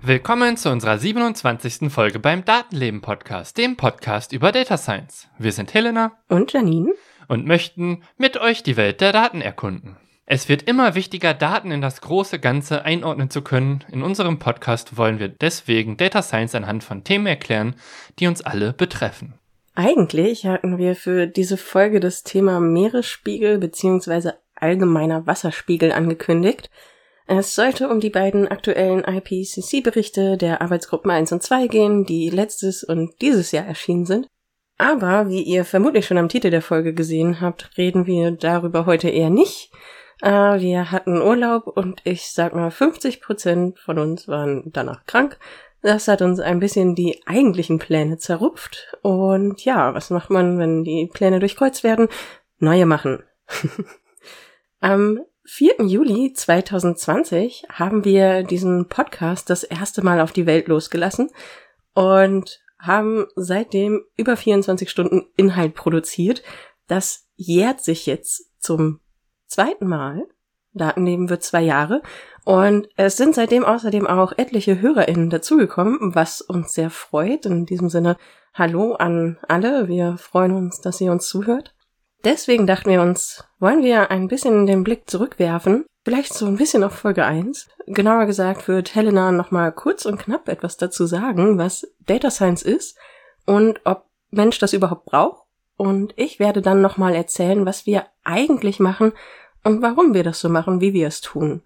Willkommen 0.00 0.56
zu 0.56 0.70
unserer 0.70 0.98
27. 0.98 1.92
Folge 1.92 2.18
beim 2.18 2.44
Datenleben 2.46 3.02
Podcast, 3.02 3.58
dem 3.58 3.76
Podcast 3.76 4.32
über 4.32 4.52
Data 4.52 4.78
Science. 4.78 5.28
Wir 5.38 5.52
sind 5.52 5.74
Helena 5.74 6.12
und 6.28 6.50
Janine 6.52 6.94
und 7.28 7.46
möchten 7.46 8.02
mit 8.16 8.38
euch 8.38 8.62
die 8.62 8.78
Welt 8.78 9.02
der 9.02 9.12
Daten 9.12 9.42
erkunden. 9.42 9.98
Es 10.26 10.48
wird 10.48 10.62
immer 10.62 10.94
wichtiger, 10.94 11.34
Daten 11.34 11.70
in 11.70 11.82
das 11.82 12.00
große 12.00 12.38
Ganze 12.38 12.84
einordnen 12.86 13.28
zu 13.28 13.42
können. 13.42 13.84
In 13.92 14.02
unserem 14.02 14.38
Podcast 14.38 14.96
wollen 14.96 15.18
wir 15.18 15.28
deswegen 15.28 15.98
Data 15.98 16.22
Science 16.22 16.54
anhand 16.54 16.82
von 16.82 17.04
Themen 17.04 17.26
erklären, 17.26 17.76
die 18.18 18.26
uns 18.26 18.40
alle 18.40 18.72
betreffen. 18.72 19.34
Eigentlich 19.74 20.46
hatten 20.46 20.78
wir 20.78 20.96
für 20.96 21.26
diese 21.26 21.58
Folge 21.58 22.00
das 22.00 22.22
Thema 22.22 22.58
Meeresspiegel 22.58 23.58
bzw. 23.58 24.30
allgemeiner 24.54 25.26
Wasserspiegel 25.26 25.92
angekündigt. 25.92 26.70
Es 27.26 27.54
sollte 27.54 27.88
um 27.90 28.00
die 28.00 28.10
beiden 28.10 28.48
aktuellen 28.48 29.04
IPCC-Berichte 29.04 30.38
der 30.38 30.62
Arbeitsgruppen 30.62 31.10
1 31.10 31.32
und 31.32 31.42
2 31.42 31.66
gehen, 31.66 32.04
die 32.06 32.30
letztes 32.30 32.82
und 32.82 33.20
dieses 33.20 33.52
Jahr 33.52 33.66
erschienen 33.66 34.06
sind. 34.06 34.26
Aber 34.78 35.28
wie 35.28 35.42
ihr 35.42 35.66
vermutlich 35.66 36.06
schon 36.06 36.18
am 36.18 36.28
Titel 36.30 36.50
der 36.50 36.62
Folge 36.62 36.94
gesehen 36.94 37.40
habt, 37.40 37.76
reden 37.76 38.06
wir 38.06 38.30
darüber 38.30 38.86
heute 38.86 39.08
eher 39.08 39.30
nicht. 39.30 39.70
Äh, 40.24 40.60
wir 40.60 40.90
hatten 40.90 41.20
Urlaub 41.20 41.66
und 41.66 42.00
ich 42.04 42.30
sag 42.30 42.54
mal 42.54 42.70
50 42.70 43.20
Prozent 43.20 43.78
von 43.78 43.98
uns 43.98 44.26
waren 44.26 44.62
danach 44.72 45.04
krank. 45.04 45.38
Das 45.82 46.08
hat 46.08 46.22
uns 46.22 46.40
ein 46.40 46.60
bisschen 46.60 46.94
die 46.94 47.20
eigentlichen 47.26 47.78
Pläne 47.78 48.16
zerrupft. 48.16 48.96
Und 49.02 49.62
ja, 49.66 49.92
was 49.92 50.08
macht 50.08 50.30
man, 50.30 50.58
wenn 50.58 50.82
die 50.82 51.10
Pläne 51.12 51.40
durchkreuzt 51.40 51.84
werden? 51.84 52.08
Neue 52.58 52.86
machen. 52.86 53.22
Am 54.80 55.20
4. 55.44 55.82
Juli 55.82 56.32
2020 56.32 57.66
haben 57.68 58.06
wir 58.06 58.44
diesen 58.44 58.88
Podcast 58.88 59.50
das 59.50 59.62
erste 59.62 60.00
Mal 60.00 60.22
auf 60.22 60.32
die 60.32 60.46
Welt 60.46 60.68
losgelassen 60.68 61.28
und 61.92 62.62
haben 62.78 63.26
seitdem 63.36 64.06
über 64.16 64.38
24 64.38 64.88
Stunden 64.88 65.26
Inhalt 65.36 65.74
produziert. 65.74 66.42
Das 66.86 67.26
jährt 67.36 67.84
sich 67.84 68.06
jetzt 68.06 68.50
zum 68.58 69.00
zweiten 69.54 69.86
Mal. 69.86 70.26
Datenleben 70.72 71.30
wird 71.30 71.44
zwei 71.44 71.62
Jahre. 71.62 72.02
Und 72.44 72.88
es 72.96 73.16
sind 73.16 73.34
seitdem 73.34 73.64
außerdem 73.64 74.06
auch 74.06 74.32
etliche 74.36 74.80
HörerInnen 74.80 75.30
dazugekommen, 75.30 76.14
was 76.14 76.40
uns 76.40 76.74
sehr 76.74 76.90
freut. 76.90 77.46
In 77.46 77.64
diesem 77.64 77.88
Sinne, 77.88 78.16
hallo 78.52 78.94
an 78.94 79.38
alle. 79.48 79.88
Wir 79.88 80.16
freuen 80.18 80.52
uns, 80.52 80.80
dass 80.80 81.00
ihr 81.00 81.12
uns 81.12 81.28
zuhört. 81.28 81.74
Deswegen 82.24 82.66
dachten 82.66 82.90
wir 82.90 83.02
uns, 83.02 83.44
wollen 83.60 83.82
wir 83.82 84.10
ein 84.10 84.28
bisschen 84.28 84.66
den 84.66 84.82
Blick 84.82 85.08
zurückwerfen, 85.10 85.84
vielleicht 86.04 86.32
so 86.32 86.46
ein 86.46 86.56
bisschen 86.56 86.82
auf 86.82 86.94
Folge 86.94 87.24
1. 87.24 87.68
Genauer 87.86 88.24
gesagt 88.24 88.66
wird 88.66 88.94
Helena 88.94 89.30
nochmal 89.30 89.72
kurz 89.72 90.06
und 90.06 90.18
knapp 90.18 90.48
etwas 90.48 90.78
dazu 90.78 91.04
sagen, 91.04 91.58
was 91.58 91.86
Data 92.06 92.30
Science 92.30 92.62
ist 92.62 92.96
und 93.44 93.82
ob 93.84 94.06
Mensch 94.30 94.58
das 94.58 94.72
überhaupt 94.72 95.04
braucht. 95.04 95.44
Und 95.76 96.14
ich 96.16 96.38
werde 96.38 96.62
dann 96.62 96.80
nochmal 96.80 97.14
erzählen, 97.14 97.66
was 97.66 97.84
wir 97.84 98.06
eigentlich 98.22 98.80
machen 98.80 99.12
warum 99.64 100.14
wir 100.14 100.22
das 100.22 100.40
so 100.40 100.48
machen, 100.48 100.80
wie 100.80 100.92
wir 100.92 101.08
es 101.08 101.20
tun. 101.20 101.62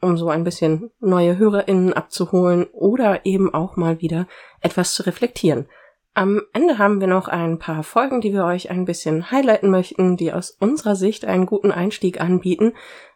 Um 0.00 0.16
so 0.16 0.28
ein 0.28 0.44
bisschen 0.44 0.90
neue 1.00 1.36
HörerInnen 1.38 1.92
abzuholen 1.92 2.66
oder 2.72 3.24
eben 3.26 3.52
auch 3.52 3.76
mal 3.76 4.00
wieder 4.00 4.26
etwas 4.60 4.94
zu 4.94 5.04
reflektieren. 5.04 5.66
Am 6.14 6.42
Ende 6.52 6.78
haben 6.78 7.00
wir 7.00 7.06
noch 7.06 7.28
ein 7.28 7.58
paar 7.58 7.82
Folgen, 7.82 8.20
die 8.20 8.32
wir 8.32 8.44
euch 8.44 8.70
ein 8.70 8.84
bisschen 8.84 9.30
highlighten 9.30 9.70
möchten, 9.70 10.16
die 10.16 10.32
aus 10.32 10.50
unserer 10.50 10.96
Sicht 10.96 11.24
einen 11.24 11.46
guten 11.46 11.70
Einstieg 11.70 12.20
anbieten, 12.20 12.72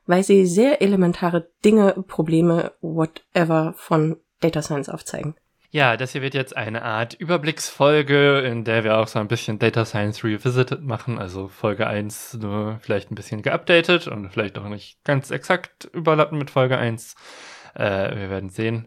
weil 0.07 0.23
sie 0.23 0.47
sehr 0.47 0.81
elementare 0.81 1.49
Dinge, 1.65 2.05
Probleme, 2.07 2.73
whatever 2.81 3.75
von 3.77 4.17
Data 4.41 4.63
Science 4.63 4.89
aufzeigen. 4.89 5.35
Ja, 5.75 5.97
das 5.97 6.13
hier 6.13 6.23
wird 6.23 6.35
jetzt 6.35 6.57
eine 6.57 6.83
Art 6.85 7.15
Überblicksfolge, 7.15 8.39
in 8.43 8.63
der 8.63 8.85
wir 8.85 8.97
auch 8.97 9.09
so 9.09 9.19
ein 9.19 9.27
bisschen 9.27 9.59
Data 9.59 9.85
Science 9.85 10.23
Revisited 10.23 10.83
machen. 10.83 11.19
Also 11.19 11.49
Folge 11.49 11.89
1 11.89 12.35
nur 12.35 12.79
vielleicht 12.81 13.11
ein 13.11 13.17
bisschen 13.17 13.43
geupdatet 13.43 14.07
und 14.07 14.29
vielleicht 14.31 14.57
auch 14.57 14.69
nicht 14.69 15.03
ganz 15.03 15.33
exakt 15.33 15.87
überlappen 15.93 16.39
mit 16.39 16.51
Folge 16.51 16.79
1. 16.79 17.17
Äh, 17.75 18.15
wir 18.15 18.31
werden 18.31 18.51
sehen. 18.51 18.87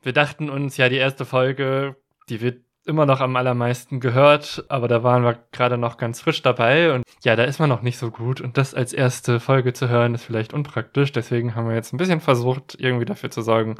Wir 0.00 0.12
dachten 0.12 0.50
uns, 0.50 0.76
ja, 0.76 0.88
die 0.88 0.98
erste 0.98 1.24
Folge, 1.24 1.96
die 2.28 2.40
wird 2.42 2.62
immer 2.86 3.04
noch 3.04 3.20
am 3.20 3.34
allermeisten 3.34 3.98
gehört, 3.98 4.64
aber 4.68 4.86
da 4.86 5.02
waren 5.02 5.24
wir 5.24 5.38
gerade 5.50 5.78
noch 5.78 5.98
ganz 5.98 6.22
frisch 6.22 6.42
dabei 6.42 6.92
und 6.94 7.04
ja, 7.22 7.36
da 7.36 7.44
ist 7.44 7.58
man 7.58 7.68
noch 7.68 7.82
nicht 7.82 7.98
so 7.98 8.10
gut 8.10 8.40
und 8.40 8.56
das 8.56 8.72
als 8.72 8.94
erste 8.94 9.40
Folge 9.40 9.74
zu 9.74 9.88
hören 9.90 10.14
ist 10.14 10.24
vielleicht 10.24 10.54
unpraktisch, 10.54 11.12
deswegen 11.12 11.54
haben 11.54 11.68
wir 11.68 11.74
jetzt 11.74 11.92
ein 11.92 11.98
bisschen 11.98 12.20
versucht, 12.20 12.76
irgendwie 12.78 13.04
dafür 13.04 13.30
zu 13.30 13.42
sorgen, 13.42 13.76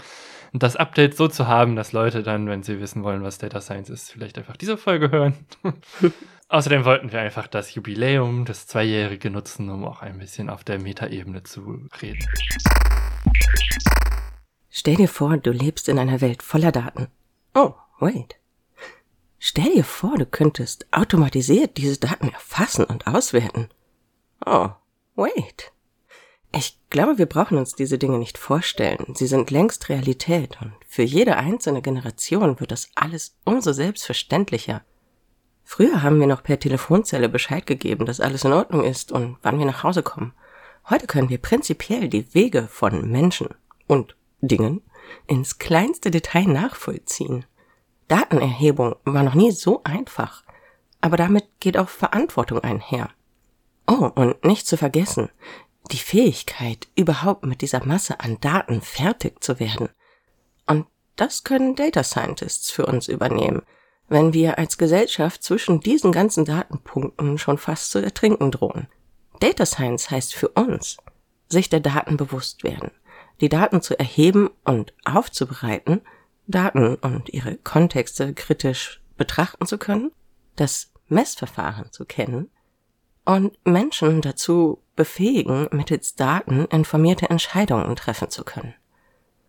das 0.53 0.76
Update 0.76 1.16
so 1.16 1.28
zu 1.28 1.47
haben, 1.47 1.76
dass 1.76 1.92
Leute 1.92 2.22
dann, 2.22 2.48
wenn 2.48 2.62
sie 2.62 2.81
wissen 2.81 3.03
wollen, 3.03 3.22
was 3.22 3.38
Data 3.38 3.60
Science 3.60 3.91
ist, 3.91 4.12
vielleicht 4.12 4.38
einfach 4.38 4.56
diese 4.56 4.76
Folge 4.76 5.10
hören. 5.10 5.34
Außerdem 6.48 6.84
wollten 6.84 7.12
wir 7.12 7.20
einfach 7.20 7.47
das 7.47 7.75
Jubiläum, 7.75 8.44
das 8.44 8.66
Zweijährige 8.66 9.31
nutzen, 9.31 9.69
um 9.69 9.84
auch 9.84 10.00
ein 10.00 10.19
bisschen 10.19 10.48
auf 10.48 10.64
der 10.64 10.81
Metaebene 10.81 11.42
zu 11.42 11.87
reden. 12.00 12.26
Stell 14.70 14.97
dir 14.97 15.08
vor, 15.08 15.37
du 15.37 15.50
lebst 15.50 15.88
in 15.88 15.98
einer 15.98 16.20
Welt 16.20 16.42
voller 16.42 16.72
Daten. 16.72 17.08
Oh, 17.54 17.75
wait. 18.00 18.37
Stell 19.38 19.72
dir 19.75 19.84
vor, 19.84 20.16
du 20.16 20.26
könntest 20.26 20.87
automatisiert 20.91 21.76
diese 21.76 21.98
Daten 21.98 22.28
erfassen 22.28 22.84
und 22.84 23.06
auswerten. 23.06 23.69
Oh, 24.44 24.70
wait. 25.16 25.72
Ich 26.53 26.78
glaube, 26.88 27.19
wir 27.19 27.26
brauchen 27.26 27.59
uns 27.59 27.75
diese 27.75 27.98
Dinge 27.98 28.19
nicht 28.19 28.38
vorstellen. 28.38 29.14
Sie 29.14 29.26
sind 29.26 29.50
längst 29.50 29.88
Realität 29.88 30.59
und 30.62 30.72
für 30.86 31.03
jede 31.03 31.36
einzelne 31.36 31.82
Generation 31.82 32.59
wird 32.59 32.72
das 32.72 32.91
alles 32.94 33.36
umso 33.44 33.72
selbstverständlicher. 33.72 34.82
Früher 35.62 36.03
haben 36.03 36.19
wir 36.19 36.26
noch 36.26 36.42
per 36.42 36.58
Telefonzelle 36.58 37.28
Bescheid 37.28 37.66
gegeben, 37.66 38.06
dass 38.06 38.20
alles 38.20 38.44
in 38.44 38.54
Ordnung 38.54 38.84
ist 38.84 39.12
und 39.12 39.37
wann 39.42 39.58
wir 39.58 39.66
nach 39.66 39.82
Hause 39.82 40.03
kommen. 40.03 40.32
Heute 40.88 41.06
können 41.06 41.28
wir 41.28 41.37
prinzipiell 41.37 42.08
die 42.08 42.32
Wege 42.32 42.69
von 42.70 43.10
Menschen 43.10 43.48
und 43.87 44.16
Dingen 44.41 44.81
ins 45.26 45.58
kleinste 45.58 46.10
Detail 46.10 46.47
nachvollziehen. 46.47 47.44
Datenerhebung 48.08 48.97
war 49.04 49.22
noch 49.22 49.34
nie 49.34 49.53
so 49.53 49.82
einfach. 49.84 50.42
Aber 51.03 51.16
damit 51.16 51.44
geht 51.60 51.76
auch 51.76 51.88
Verantwortung 51.88 52.60
einher. 52.60 53.10
Oh, 53.87 54.10
und 54.14 54.44
nicht 54.44 54.66
zu 54.66 54.76
vergessen, 54.76 55.31
die 55.93 55.99
Fähigkeit, 55.99 56.88
überhaupt 56.97 57.44
mit 57.44 57.60
dieser 57.60 57.84
Masse 57.84 58.21
an 58.21 58.38
Daten 58.41 58.81
fertig 58.81 59.43
zu 59.43 59.59
werden. 59.60 59.88
Und 60.66 60.87
das 61.16 61.44
können 61.44 61.75
Data 61.75 62.03
Scientists 62.03 62.71
für 62.71 62.87
uns 62.87 63.09
übernehmen, 63.09 63.62
wenn 64.09 64.32
wir 64.32 64.59
als 64.59 64.78
Gesellschaft 64.78 65.43
zwischen 65.43 65.81
diesen 65.81 66.12
ganzen 66.12 66.44
Datenpunkten 66.44 67.38
schon 67.38 67.59
fast 67.59 67.91
zu 67.91 67.99
ertrinken 67.99 68.50
drohen. 68.50 68.88
Data 69.41 69.66
Science 69.66 70.10
heißt 70.10 70.34
für 70.34 70.49
uns, 70.49 70.97
sich 71.49 71.69
der 71.69 71.81
Daten 71.81 72.16
bewusst 72.16 72.65
werden, 72.65 72.91
die 73.41 73.49
Daten 73.49 73.82
zu 73.82 73.99
erheben 73.99 74.50
und 74.65 74.94
aufzubereiten– 75.05 76.00
Daten 76.49 76.94
und 76.97 77.28
ihre 77.28 77.56
Kontexte 77.59 78.32
kritisch 78.34 79.00
betrachten 79.16 79.66
zu 79.66 79.78
können, 79.78 80.10
das 80.56 80.91
Messverfahren 81.09 81.93
zu 81.93 82.05
kennen 82.05 82.50
und 83.25 83.56
Menschen 83.66 84.22
dazu 84.22 84.82
befähigen, 84.98 85.69
mittels 85.70 86.16
Daten 86.16 86.66
informierte 86.66 87.31
Entscheidungen 87.31 87.94
treffen 87.94 88.31
zu 88.31 88.43
können. 88.43 88.75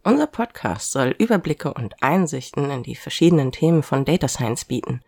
Unser 0.03 0.27
Podcast 0.27 0.91
soll 0.91 1.15
Überblicke 1.18 1.74
und 1.74 2.01
Einsichten 2.03 2.69
in 2.69 2.83
die 2.83 2.95
verschiedenen 2.95 3.51
Themen 3.51 3.81
von 3.81 4.06
Data 4.06 4.27
Science 4.27 4.65
bieten, 4.65 5.01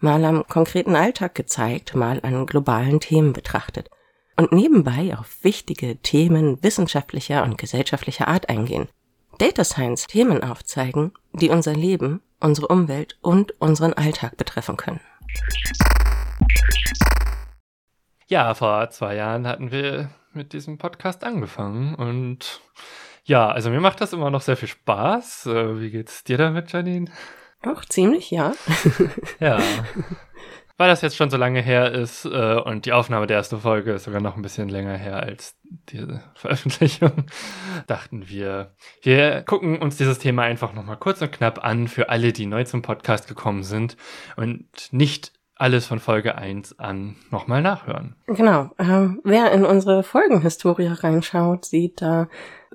mal 0.00 0.24
am 0.24 0.46
konkreten 0.48 0.96
Alltag 0.96 1.34
gezeigt, 1.34 1.94
mal 1.94 2.18
an 2.22 2.46
globalen 2.46 2.98
Themen 2.98 3.34
betrachtet 3.34 3.90
und 4.36 4.52
nebenbei 4.52 5.16
auf 5.18 5.44
wichtige 5.44 5.98
Themen 5.98 6.62
wissenschaftlicher 6.62 7.44
und 7.44 7.58
gesellschaftlicher 7.58 8.26
Art 8.26 8.48
eingehen, 8.48 8.88
Data 9.38 9.64
Science 9.64 10.06
Themen 10.06 10.42
aufzeigen, 10.42 11.12
die 11.34 11.50
unser 11.50 11.74
Leben, 11.74 12.22
unsere 12.40 12.68
Umwelt 12.68 13.18
und 13.20 13.60
unseren 13.60 13.92
Alltag 13.92 14.38
betreffen 14.38 14.78
können. 14.78 15.00
Ja, 18.34 18.52
vor 18.52 18.90
zwei 18.90 19.14
Jahren 19.14 19.46
hatten 19.46 19.70
wir 19.70 20.10
mit 20.32 20.54
diesem 20.54 20.76
Podcast 20.76 21.22
angefangen 21.22 21.94
und 21.94 22.60
ja, 23.22 23.48
also 23.48 23.70
mir 23.70 23.78
macht 23.78 24.00
das 24.00 24.12
immer 24.12 24.28
noch 24.28 24.40
sehr 24.40 24.56
viel 24.56 24.66
Spaß. 24.66 25.46
Äh, 25.46 25.80
wie 25.80 25.92
geht's 25.92 26.24
dir 26.24 26.36
damit, 26.36 26.72
Janine? 26.72 27.12
Auch 27.64 27.84
ziemlich, 27.84 28.32
ja. 28.32 28.52
ja. 29.38 29.62
weil 30.76 30.88
das 30.88 31.00
jetzt 31.02 31.14
schon 31.14 31.30
so 31.30 31.36
lange 31.36 31.62
her 31.62 31.92
ist 31.92 32.24
äh, 32.24 32.56
und 32.56 32.86
die 32.86 32.92
Aufnahme 32.92 33.28
der 33.28 33.36
ersten 33.36 33.60
Folge 33.60 33.92
ist 33.92 34.02
sogar 34.02 34.20
noch 34.20 34.34
ein 34.34 34.42
bisschen 34.42 34.68
länger 34.68 34.96
her 34.96 35.22
als 35.22 35.56
diese 35.90 36.24
Veröffentlichung, 36.34 37.26
dachten 37.86 38.28
wir, 38.28 38.74
wir 39.02 39.42
gucken 39.42 39.78
uns 39.78 39.96
dieses 39.96 40.18
Thema 40.18 40.42
einfach 40.42 40.72
nochmal 40.72 40.96
kurz 40.96 41.22
und 41.22 41.30
knapp 41.30 41.64
an 41.64 41.86
für 41.86 42.08
alle, 42.08 42.32
die 42.32 42.46
neu 42.46 42.64
zum 42.64 42.82
Podcast 42.82 43.28
gekommen 43.28 43.62
sind 43.62 43.96
und 44.34 44.66
nicht 44.90 45.30
alles 45.64 45.86
von 45.86 45.98
Folge 45.98 46.36
1 46.36 46.78
an 46.78 47.16
nochmal 47.30 47.62
nachhören. 47.62 48.16
Genau. 48.26 48.68
Ähm, 48.78 49.22
wer 49.24 49.50
in 49.50 49.64
unsere 49.64 50.02
Folgenhistorie 50.02 50.88
reinschaut, 50.88 51.64
sieht 51.64 52.02
da 52.02 52.28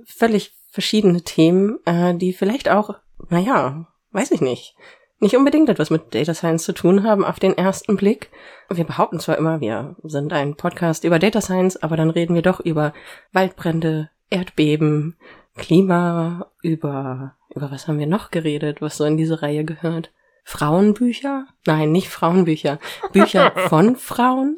völlig 0.03 0.55
verschiedene 0.71 1.21
Themen, 1.21 1.77
äh, 1.85 2.15
die 2.15 2.33
vielleicht 2.33 2.67
auch, 2.67 2.95
naja, 3.29 3.85
weiß 4.11 4.31
ich 4.31 4.41
nicht, 4.41 4.75
nicht 5.19 5.37
unbedingt 5.37 5.69
etwas 5.69 5.91
mit 5.91 6.15
Data 6.15 6.33
Science 6.33 6.63
zu 6.63 6.73
tun 6.73 7.03
haben 7.03 7.23
auf 7.23 7.39
den 7.39 7.55
ersten 7.55 7.95
Blick. 7.95 8.31
Wir 8.71 8.85
behaupten 8.85 9.19
zwar 9.19 9.37
immer, 9.37 9.61
wir 9.61 9.95
sind 10.01 10.33
ein 10.33 10.55
Podcast 10.55 11.03
über 11.03 11.19
Data 11.19 11.41
Science, 11.41 11.77
aber 11.77 11.95
dann 11.95 12.09
reden 12.09 12.33
wir 12.33 12.41
doch 12.41 12.59
über 12.59 12.93
Waldbrände, 13.33 14.09
Erdbeben, 14.31 15.15
Klima, 15.55 16.47
über, 16.63 17.35
über 17.53 17.69
was 17.69 17.87
haben 17.87 17.99
wir 17.99 18.07
noch 18.07 18.31
geredet, 18.31 18.81
was 18.81 18.97
so 18.97 19.05
in 19.05 19.17
diese 19.17 19.43
Reihe 19.43 19.63
gehört? 19.63 20.11
Frauenbücher? 20.49 21.45
Nein, 21.67 21.91
nicht 21.91 22.09
Frauenbücher. 22.09 22.79
Bücher 23.13 23.51
von 23.69 23.95
Frauen. 23.95 24.57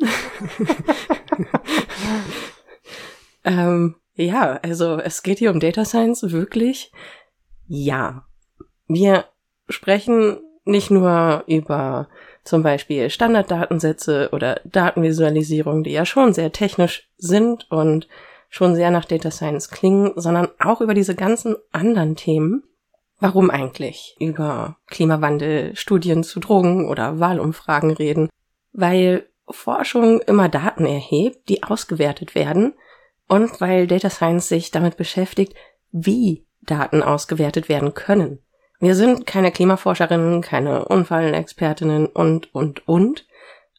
ähm, 3.43 3.95
ja, 4.15 4.57
also 4.63 4.99
es 4.99 5.21
geht 5.21 5.39
hier 5.39 5.51
um 5.51 5.59
Data 5.59 5.83
Science, 5.83 6.31
wirklich. 6.31 6.93
Ja. 7.67 8.25
Wir 8.87 9.25
sprechen 9.67 10.39
nicht 10.63 10.91
nur 10.91 11.43
über 11.47 12.07
zum 12.45 12.63
Beispiel 12.63 13.09
Standarddatensätze 13.09 14.29
oder 14.31 14.61
Datenvisualisierung, 14.63 15.83
die 15.83 15.91
ja 15.91 16.05
schon 16.05 16.33
sehr 16.33 16.53
technisch 16.53 17.09
sind 17.17 17.69
und 17.69 18.07
schon 18.47 18.75
sehr 18.75 18.91
nach 18.91 19.03
Data 19.03 19.29
Science 19.29 19.69
klingen, 19.69 20.13
sondern 20.15 20.47
auch 20.57 20.79
über 20.79 20.93
diese 20.93 21.15
ganzen 21.15 21.57
anderen 21.73 22.15
Themen. 22.15 22.63
Warum 23.21 23.51
eigentlich 23.51 24.15
über 24.19 24.77
Klimawandel, 24.87 25.75
Studien 25.75 26.23
zu 26.23 26.39
Drogen 26.39 26.89
oder 26.89 27.19
Wahlumfragen 27.19 27.91
reden? 27.91 28.29
Weil 28.73 29.27
Forschung 29.47 30.21
immer 30.21 30.49
Daten 30.49 30.87
erhebt, 30.87 31.47
die 31.47 31.61
ausgewertet 31.61 32.33
werden 32.33 32.73
und 33.27 33.61
weil 33.61 33.85
Data 33.85 34.09
Science 34.09 34.47
sich 34.47 34.71
damit 34.71 34.97
beschäftigt, 34.97 35.53
wie 35.91 36.47
Daten 36.63 37.03
ausgewertet 37.03 37.69
werden 37.69 37.93
können. 37.93 38.39
Wir 38.79 38.95
sind 38.95 39.27
keine 39.27 39.51
Klimaforscherinnen, 39.51 40.41
keine 40.41 40.85
Unfallexpertinnen 40.85 42.07
und, 42.07 42.55
und, 42.55 42.87
und. 42.87 43.27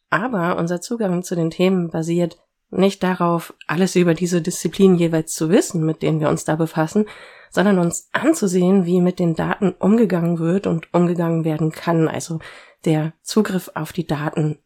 Aber 0.08 0.56
unser 0.56 0.80
Zugang 0.80 1.24
zu 1.24 1.34
den 1.34 1.50
Themen 1.50 1.90
basiert 1.90 2.38
nicht 2.70 3.02
darauf, 3.02 3.54
alles 3.66 3.96
über 3.96 4.14
diese 4.14 4.40
Disziplin 4.40 4.94
jeweils 4.94 5.34
zu 5.34 5.50
wissen, 5.50 5.84
mit 5.84 6.00
denen 6.02 6.20
wir 6.20 6.28
uns 6.28 6.44
da 6.44 6.54
befassen, 6.54 7.06
sondern 7.52 7.78
uns 7.78 8.08
anzusehen, 8.12 8.86
wie 8.86 9.00
mit 9.00 9.18
den 9.18 9.34
Daten 9.34 9.72
umgegangen 9.78 10.38
wird 10.38 10.66
und 10.66 10.92
umgegangen 10.92 11.44
werden 11.44 11.70
kann, 11.70 12.08
also 12.08 12.40
der 12.84 13.12
Zugriff 13.22 13.70
auf 13.74 13.92
die 13.92 14.06
Daten. 14.06 14.58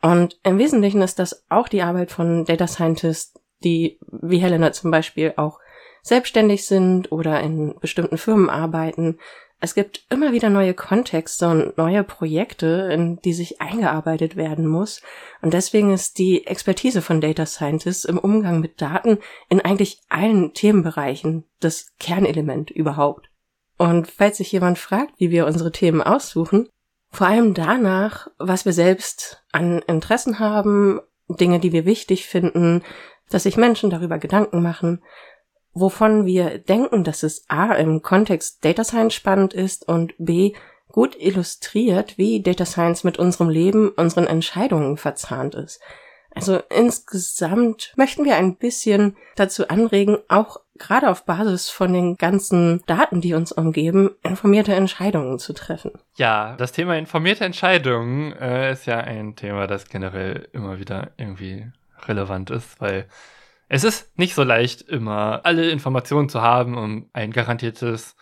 Und 0.00 0.38
im 0.44 0.58
Wesentlichen 0.58 1.02
ist 1.02 1.18
das 1.18 1.44
auch 1.50 1.68
die 1.68 1.82
Arbeit 1.82 2.12
von 2.12 2.44
Data 2.44 2.68
Scientists, 2.68 3.34
die 3.64 3.98
wie 4.06 4.38
Helena 4.38 4.72
zum 4.72 4.92
Beispiel 4.92 5.34
auch 5.36 5.58
selbstständig 6.02 6.64
sind 6.64 7.10
oder 7.10 7.40
in 7.40 7.74
bestimmten 7.80 8.16
Firmen 8.16 8.48
arbeiten, 8.48 9.18
es 9.60 9.74
gibt 9.74 10.04
immer 10.08 10.32
wieder 10.32 10.50
neue 10.50 10.72
Kontexte 10.72 11.48
und 11.48 11.76
neue 11.76 12.04
Projekte, 12.04 12.90
in 12.92 13.20
die 13.20 13.32
sich 13.32 13.60
eingearbeitet 13.60 14.36
werden 14.36 14.66
muss. 14.66 15.02
Und 15.42 15.52
deswegen 15.52 15.92
ist 15.92 16.18
die 16.18 16.46
Expertise 16.46 17.02
von 17.02 17.20
Data 17.20 17.44
Scientists 17.44 18.04
im 18.04 18.18
Umgang 18.18 18.60
mit 18.60 18.80
Daten 18.80 19.18
in 19.48 19.60
eigentlich 19.60 20.00
allen 20.08 20.54
Themenbereichen 20.54 21.44
das 21.58 21.88
Kernelement 21.98 22.70
überhaupt. 22.70 23.30
Und 23.78 24.08
falls 24.08 24.36
sich 24.36 24.52
jemand 24.52 24.78
fragt, 24.78 25.14
wie 25.18 25.30
wir 25.30 25.46
unsere 25.46 25.72
Themen 25.72 26.02
aussuchen, 26.02 26.68
vor 27.10 27.26
allem 27.26 27.54
danach, 27.54 28.28
was 28.38 28.64
wir 28.64 28.72
selbst 28.72 29.42
an 29.50 29.82
Interessen 29.86 30.38
haben, 30.38 31.00
Dinge, 31.28 31.58
die 31.58 31.72
wir 31.72 31.84
wichtig 31.84 32.26
finden, 32.26 32.82
dass 33.28 33.42
sich 33.42 33.56
Menschen 33.56 33.90
darüber 33.90 34.18
Gedanken 34.18 34.62
machen 34.62 35.02
wovon 35.80 36.26
wir 36.26 36.58
denken, 36.58 37.04
dass 37.04 37.22
es 37.22 37.44
A 37.48 37.72
im 37.74 38.02
Kontext 38.02 38.64
Data 38.64 38.84
Science 38.84 39.14
spannend 39.14 39.54
ist 39.54 39.86
und 39.88 40.14
B 40.18 40.52
gut 40.90 41.16
illustriert, 41.18 42.18
wie 42.18 42.42
Data 42.42 42.64
Science 42.64 43.04
mit 43.04 43.18
unserem 43.18 43.50
Leben, 43.50 43.90
unseren 43.90 44.26
Entscheidungen 44.26 44.96
verzahnt 44.96 45.54
ist. 45.54 45.80
Also 46.34 46.60
insgesamt 46.70 47.92
möchten 47.96 48.24
wir 48.24 48.36
ein 48.36 48.56
bisschen 48.56 49.16
dazu 49.34 49.68
anregen, 49.68 50.18
auch 50.28 50.60
gerade 50.78 51.10
auf 51.10 51.24
Basis 51.24 51.68
von 51.68 51.92
den 51.92 52.16
ganzen 52.16 52.82
Daten, 52.86 53.20
die 53.20 53.34
uns 53.34 53.50
umgeben, 53.50 54.10
informierte 54.22 54.74
Entscheidungen 54.74 55.38
zu 55.38 55.52
treffen. 55.52 55.92
Ja, 56.16 56.54
das 56.56 56.72
Thema 56.72 56.96
informierte 56.96 57.44
Entscheidungen 57.44 58.32
äh, 58.34 58.72
ist 58.72 58.86
ja 58.86 58.98
ein 58.98 59.34
Thema, 59.34 59.66
das 59.66 59.88
generell 59.88 60.48
immer 60.52 60.78
wieder 60.78 61.10
irgendwie 61.16 61.66
relevant 62.06 62.50
ist, 62.50 62.80
weil 62.80 63.06
es 63.68 63.84
ist 63.84 64.18
nicht 64.18 64.34
so 64.34 64.42
leicht, 64.42 64.82
immer 64.82 65.40
alle 65.44 65.70
Informationen 65.70 66.28
zu 66.28 66.40
haben, 66.42 66.76
um 66.76 67.08
ein 67.12 67.32
garantiertes 67.32 68.16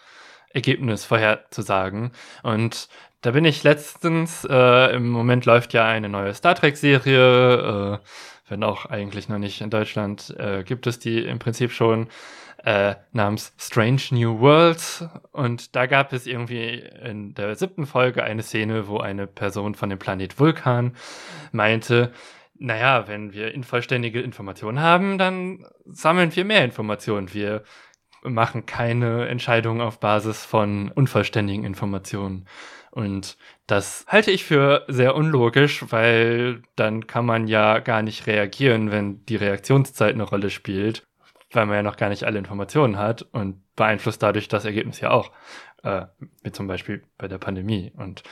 Ergebnis 0.50 1.04
vorherzusagen. 1.04 2.12
Und 2.42 2.88
da 3.20 3.32
bin 3.32 3.44
ich 3.44 3.62
letztens, 3.62 4.46
äh, 4.48 4.94
im 4.94 5.08
Moment 5.08 5.46
läuft 5.46 5.72
ja 5.72 5.86
eine 5.86 6.08
neue 6.08 6.34
Star 6.34 6.54
Trek-Serie, 6.54 8.00
äh, 8.02 8.06
wenn 8.48 8.62
auch 8.62 8.86
eigentlich 8.86 9.28
noch 9.28 9.38
nicht 9.38 9.60
in 9.60 9.70
Deutschland, 9.70 10.34
äh, 10.38 10.62
gibt 10.62 10.86
es 10.86 10.98
die 10.98 11.24
im 11.24 11.38
Prinzip 11.38 11.72
schon 11.72 12.08
äh, 12.64 12.94
namens 13.12 13.52
Strange 13.58 14.02
New 14.10 14.40
Worlds. 14.40 15.04
Und 15.32 15.76
da 15.76 15.86
gab 15.86 16.12
es 16.12 16.26
irgendwie 16.26 16.84
in 17.02 17.34
der 17.34 17.54
siebten 17.54 17.86
Folge 17.86 18.22
eine 18.24 18.42
Szene, 18.42 18.88
wo 18.88 18.98
eine 18.98 19.26
Person 19.26 19.74
von 19.74 19.90
dem 19.90 19.98
Planet 19.98 20.38
Vulkan 20.38 20.96
meinte, 21.52 22.12
naja, 22.58 23.08
wenn 23.08 23.32
wir 23.32 23.52
vollständige 23.64 24.20
Informationen 24.20 24.80
haben, 24.80 25.18
dann 25.18 25.66
sammeln 25.84 26.34
wir 26.34 26.44
mehr 26.44 26.64
Informationen. 26.64 27.32
Wir 27.32 27.62
machen 28.22 28.66
keine 28.66 29.28
Entscheidungen 29.28 29.80
auf 29.80 30.00
Basis 30.00 30.44
von 30.44 30.90
unvollständigen 30.90 31.64
Informationen. 31.64 32.46
Und 32.90 33.36
das 33.66 34.06
halte 34.08 34.30
ich 34.30 34.44
für 34.44 34.84
sehr 34.88 35.14
unlogisch, 35.14 35.84
weil 35.90 36.62
dann 36.76 37.06
kann 37.06 37.26
man 37.26 37.46
ja 37.46 37.78
gar 37.78 38.02
nicht 38.02 38.26
reagieren, 38.26 38.90
wenn 38.90 39.24
die 39.26 39.36
Reaktionszeit 39.36 40.14
eine 40.14 40.22
Rolle 40.22 40.50
spielt, 40.50 41.06
weil 41.52 41.66
man 41.66 41.76
ja 41.76 41.82
noch 41.82 41.98
gar 41.98 42.08
nicht 42.08 42.24
alle 42.24 42.38
Informationen 42.38 42.96
hat 42.96 43.22
und 43.32 43.62
beeinflusst 43.76 44.22
dadurch 44.22 44.48
das 44.48 44.64
Ergebnis 44.64 45.00
ja 45.00 45.10
auch, 45.10 45.30
äh, 45.82 46.06
wie 46.42 46.52
zum 46.52 46.66
Beispiel 46.66 47.02
bei 47.18 47.28
der 47.28 47.38
Pandemie. 47.38 47.92
Und 47.96 48.22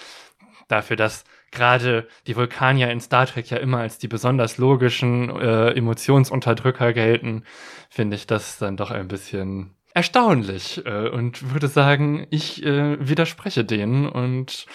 dafür, 0.68 0.96
dass 0.96 1.24
gerade 1.50 2.08
die 2.26 2.36
Vulkanier 2.36 2.90
in 2.90 3.00
Star 3.00 3.26
Trek 3.26 3.50
ja 3.50 3.58
immer 3.58 3.78
als 3.78 3.98
die 3.98 4.08
besonders 4.08 4.58
logischen 4.58 5.30
äh, 5.30 5.70
Emotionsunterdrücker 5.70 6.92
gelten, 6.92 7.44
finde 7.88 8.16
ich 8.16 8.26
das 8.26 8.58
dann 8.58 8.76
doch 8.76 8.90
ein 8.90 9.08
bisschen 9.08 9.74
erstaunlich 9.94 10.84
äh, 10.84 11.08
und 11.08 11.52
würde 11.52 11.68
sagen, 11.68 12.26
ich 12.30 12.64
äh, 12.64 12.96
widerspreche 13.06 13.64
denen 13.64 14.08
und 14.08 14.66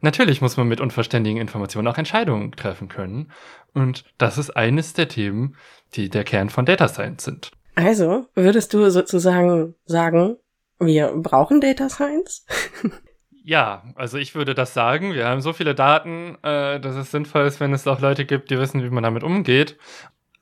natürlich 0.00 0.42
muss 0.42 0.56
man 0.56 0.68
mit 0.68 0.80
unverständigen 0.80 1.40
Informationen 1.40 1.88
auch 1.88 1.98
Entscheidungen 1.98 2.52
treffen 2.52 2.88
können 2.88 3.32
und 3.72 4.04
das 4.18 4.36
ist 4.38 4.50
eines 4.50 4.92
der 4.92 5.08
Themen, 5.08 5.56
die 5.94 6.10
der 6.10 6.24
Kern 6.24 6.50
von 6.50 6.66
Data 6.66 6.88
Science 6.88 7.24
sind. 7.24 7.50
Also, 7.74 8.26
würdest 8.34 8.74
du 8.74 8.90
sozusagen 8.90 9.74
sagen, 9.84 10.36
wir 10.80 11.12
brauchen 11.16 11.60
Data 11.60 11.88
Science? 11.88 12.44
Ja, 13.48 13.82
also 13.94 14.18
ich 14.18 14.34
würde 14.34 14.52
das 14.52 14.74
sagen. 14.74 15.14
Wir 15.14 15.26
haben 15.26 15.40
so 15.40 15.54
viele 15.54 15.74
Daten, 15.74 16.36
äh, 16.42 16.78
dass 16.80 16.96
es 16.96 17.10
sinnvoll 17.10 17.46
ist, 17.46 17.60
wenn 17.60 17.72
es 17.72 17.86
auch 17.86 17.98
Leute 17.98 18.26
gibt, 18.26 18.50
die 18.50 18.58
wissen, 18.58 18.82
wie 18.82 18.90
man 18.90 19.02
damit 19.02 19.22
umgeht. 19.22 19.78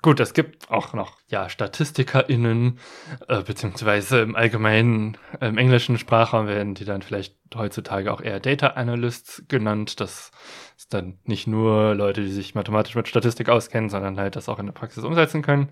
Gut, 0.03 0.19
es 0.19 0.35
gibt 0.35 0.73
auch 0.73 0.93
noch 0.93 1.17
ja 1.29 1.49
StatistikerInnen, 1.49 2.81
äh, 3.29 3.43
beziehungsweise 3.43 4.23
im 4.23 4.35
allgemeinen 4.35 5.19
äh, 5.41 5.47
im 5.47 5.57
englischen 5.57 5.99
Sprachraum 5.99 6.49
werden 6.49 6.75
die 6.75 6.85
dann 6.85 7.01
vielleicht 7.01 7.37
heutzutage 7.55 8.13
auch 8.13 8.21
eher 8.21 8.41
Data 8.41 8.71
Analysts 8.71 9.45
genannt. 9.47 10.01
Das 10.01 10.33
ist 10.77 10.93
dann 10.93 11.21
nicht 11.23 11.47
nur 11.47 11.95
Leute, 11.95 12.23
die 12.23 12.33
sich 12.33 12.57
mathematisch 12.57 12.97
mit 12.97 13.07
Statistik 13.07 13.49
auskennen, 13.49 13.89
sondern 13.89 14.19
halt 14.19 14.35
das 14.35 14.49
auch 14.49 14.59
in 14.59 14.67
der 14.67 14.73
Praxis 14.73 15.05
umsetzen 15.05 15.43
können. 15.43 15.69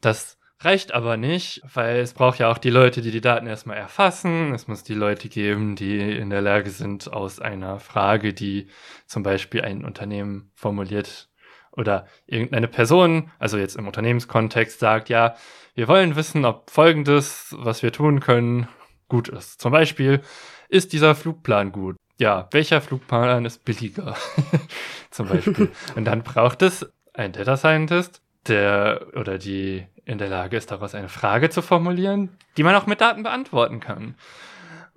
Das 0.00 0.38
Reicht 0.64 0.92
aber 0.92 1.16
nicht, 1.16 1.62
weil 1.74 1.98
es 1.98 2.14
braucht 2.14 2.38
ja 2.38 2.50
auch 2.50 2.58
die 2.58 2.70
Leute, 2.70 3.02
die 3.02 3.10
die 3.10 3.20
Daten 3.20 3.46
erstmal 3.46 3.76
erfassen. 3.76 4.54
Es 4.54 4.68
muss 4.68 4.84
die 4.84 4.94
Leute 4.94 5.28
geben, 5.28 5.76
die 5.76 5.98
in 5.98 6.30
der 6.30 6.40
Lage 6.40 6.70
sind, 6.70 7.12
aus 7.12 7.40
einer 7.40 7.80
Frage, 7.80 8.32
die 8.32 8.68
zum 9.06 9.22
Beispiel 9.22 9.62
ein 9.62 9.84
Unternehmen 9.84 10.50
formuliert 10.54 11.30
oder 11.72 12.06
irgendeine 12.26 12.68
Person, 12.68 13.30
also 13.38 13.56
jetzt 13.58 13.76
im 13.76 13.86
Unternehmenskontext, 13.86 14.78
sagt, 14.78 15.08
ja, 15.08 15.34
wir 15.74 15.88
wollen 15.88 16.16
wissen, 16.16 16.44
ob 16.44 16.70
Folgendes, 16.70 17.54
was 17.58 17.82
wir 17.82 17.92
tun 17.92 18.20
können, 18.20 18.68
gut 19.08 19.28
ist. 19.28 19.60
Zum 19.60 19.72
Beispiel, 19.72 20.20
ist 20.68 20.92
dieser 20.92 21.14
Flugplan 21.14 21.72
gut? 21.72 21.96
ja, 22.22 22.48
welcher 22.52 22.80
Flugplan 22.80 23.44
ist 23.44 23.64
billiger? 23.64 24.16
Zum 25.10 25.28
Beispiel. 25.28 25.70
und 25.96 26.04
dann 26.04 26.22
braucht 26.22 26.62
es 26.62 26.88
einen 27.14 27.32
Data 27.32 27.56
Scientist, 27.56 28.22
der 28.46 29.08
oder 29.14 29.38
die 29.38 29.86
in 30.04 30.18
der 30.18 30.28
Lage 30.28 30.56
ist, 30.56 30.70
daraus 30.70 30.94
eine 30.94 31.08
Frage 31.08 31.50
zu 31.50 31.62
formulieren, 31.62 32.30
die 32.56 32.62
man 32.62 32.74
auch 32.74 32.86
mit 32.86 33.00
Daten 33.00 33.22
beantworten 33.22 33.80
kann. 33.80 34.16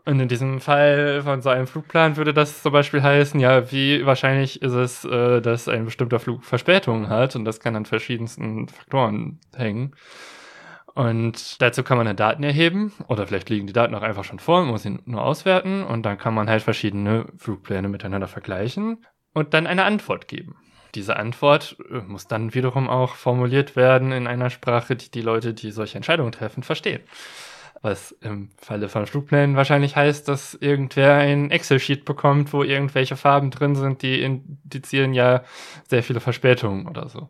Und 0.06 0.20
in 0.20 0.28
diesem 0.28 0.62
Fall 0.62 1.24
von 1.24 1.42
so 1.42 1.50
einem 1.50 1.66
Flugplan 1.66 2.16
würde 2.16 2.34
das 2.34 2.62
zum 2.62 2.72
Beispiel 2.72 3.02
heißen, 3.02 3.40
ja, 3.40 3.72
wie 3.72 4.06
wahrscheinlich 4.06 4.62
ist 4.62 4.74
es, 4.74 5.04
äh, 5.04 5.42
dass 5.42 5.68
ein 5.68 5.86
bestimmter 5.86 6.20
Flug 6.20 6.46
Verspätungen 6.46 7.10
hat 7.10 7.36
und 7.36 7.44
das 7.44 7.60
kann 7.60 7.76
an 7.76 7.86
verschiedensten 7.86 8.68
Faktoren 8.68 9.40
hängen. 9.56 9.96
Und 10.94 11.62
dazu 11.62 11.84
kann 11.84 11.98
man 11.98 12.06
dann 12.06 12.16
Daten 12.16 12.44
erheben 12.44 12.94
oder 13.08 13.26
vielleicht 13.28 13.50
liegen 13.50 13.68
die 13.68 13.74
Daten 13.74 13.96
auch 13.96 14.04
einfach 14.04 14.24
schon 14.24 14.40
vor, 14.40 14.62
man 14.62 14.70
muss 14.70 14.84
sie 14.84 14.98
nur 15.06 15.24
auswerten 15.24 15.84
und 15.84 16.04
dann 16.04 16.18
kann 16.18 16.34
man 16.34 16.50
halt 16.50 16.62
verschiedene 16.62 17.26
Flugpläne 17.38 17.90
miteinander 17.90 18.28
vergleichen 18.28 19.04
und 19.34 19.54
dann 19.54 19.68
eine 19.68 19.84
Antwort 19.84 20.28
geben. 20.28 20.56
Diese 20.96 21.18
Antwort 21.18 21.78
äh, 21.92 22.00
muss 22.00 22.28
dann 22.28 22.54
wiederum 22.54 22.90
auch 22.90 23.16
formuliert 23.16 23.76
werden 23.76 24.12
in 24.12 24.28
einer 24.28 24.50
Sprache, 24.50 24.96
die 24.96 25.12
die 25.12 25.22
Leute, 25.22 25.54
die 25.54 25.72
solche 25.72 25.98
Entscheidungen 25.98 26.32
treffen, 26.32 26.64
verstehen. 26.64 27.02
Was 27.82 28.12
im 28.22 28.50
Falle 28.58 28.90
von 28.90 29.06
Flugplänen 29.06 29.56
wahrscheinlich 29.56 29.96
heißt, 29.96 30.28
dass 30.28 30.56
irgendwer 30.56 31.16
ein 31.16 31.52
Excel-Sheet 31.52 32.06
bekommt, 32.06 32.54
wo 32.54 32.64
irgendwelche 32.64 33.18
Farben 33.18 33.52
drin 33.52 33.76
sind, 33.76 34.02
die 34.02 34.22
indizieren 34.22 35.14
ja 35.14 35.44
sehr 35.88 36.02
viele 36.02 36.22
Verspätungen 36.22 36.88
oder 36.88 37.10
so. 37.10 37.30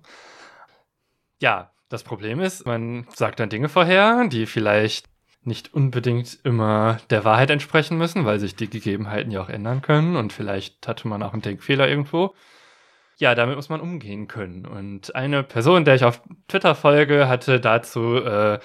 Ja, 1.42 1.72
das 1.90 2.04
Problem 2.04 2.40
ist, 2.40 2.66
man 2.66 3.08
sagt 3.14 3.40
dann 3.40 3.50
Dinge 3.50 3.70
vorher, 3.70 4.28
die 4.28 4.46
vielleicht 4.46 5.08
nicht 5.44 5.74
unbedingt 5.74 6.40
immer 6.44 6.98
der 7.10 7.24
Wahrheit 7.24 7.50
entsprechen 7.50 7.98
müssen, 7.98 8.26
weil 8.26 8.40
sich 8.40 8.56
die 8.56 8.70
Gegebenheiten 8.70 9.32
ja 9.32 9.42
auch 9.42 9.50
ändern 9.50 9.82
können 9.82 10.16
und 10.16 10.34
vielleicht 10.34 10.88
hatte 10.88 11.08
man 11.08 11.22
auch 11.22 11.34
einen 11.34 11.42
Denkfehler 11.42 11.88
irgendwo. 11.88 12.34
Ja, 13.18 13.34
damit 13.34 13.56
muss 13.56 13.70
man 13.70 13.80
umgehen 13.80 14.28
können. 14.28 14.66
Und 14.66 15.16
eine 15.16 15.44
Person, 15.44 15.86
der 15.86 15.96
ich 15.96 16.04
auf 16.04 16.22
Twitter 16.48 16.76
folge, 16.76 17.28
hatte 17.30 17.62
dazu 17.62 18.18
äh, 18.18 18.60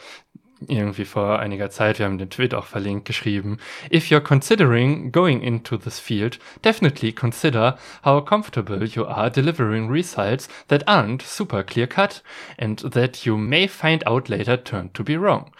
irgendwie 0.66 1.04
vor 1.04 1.38
einiger 1.38 1.70
Zeit, 1.70 1.98
wir 1.98 2.06
haben 2.06 2.18
den 2.18 2.30
Tweet 2.30 2.54
auch 2.54 2.66
verlinkt, 2.66 3.06
geschrieben, 3.06 3.58
If 3.92 4.10
you're 4.10 4.20
considering 4.20 5.12
going 5.12 5.40
into 5.40 5.76
this 5.76 5.98
field, 5.98 6.38
definitely 6.64 7.12
consider 7.12 7.78
how 8.04 8.24
comfortable 8.24 8.84
you 8.84 9.06
are 9.06 9.30
delivering 9.30 9.88
results 9.88 10.48
that 10.68 10.86
aren't 10.86 11.22
super 11.22 11.62
clear 11.62 11.86
cut 11.86 12.22
and 12.58 12.92
that 12.92 13.24
you 13.24 13.36
may 13.36 13.68
find 13.68 14.06
out 14.06 14.28
later 14.28 14.62
turn 14.62 14.92
to 14.92 15.02
be 15.02 15.18
wrong. 15.18 15.52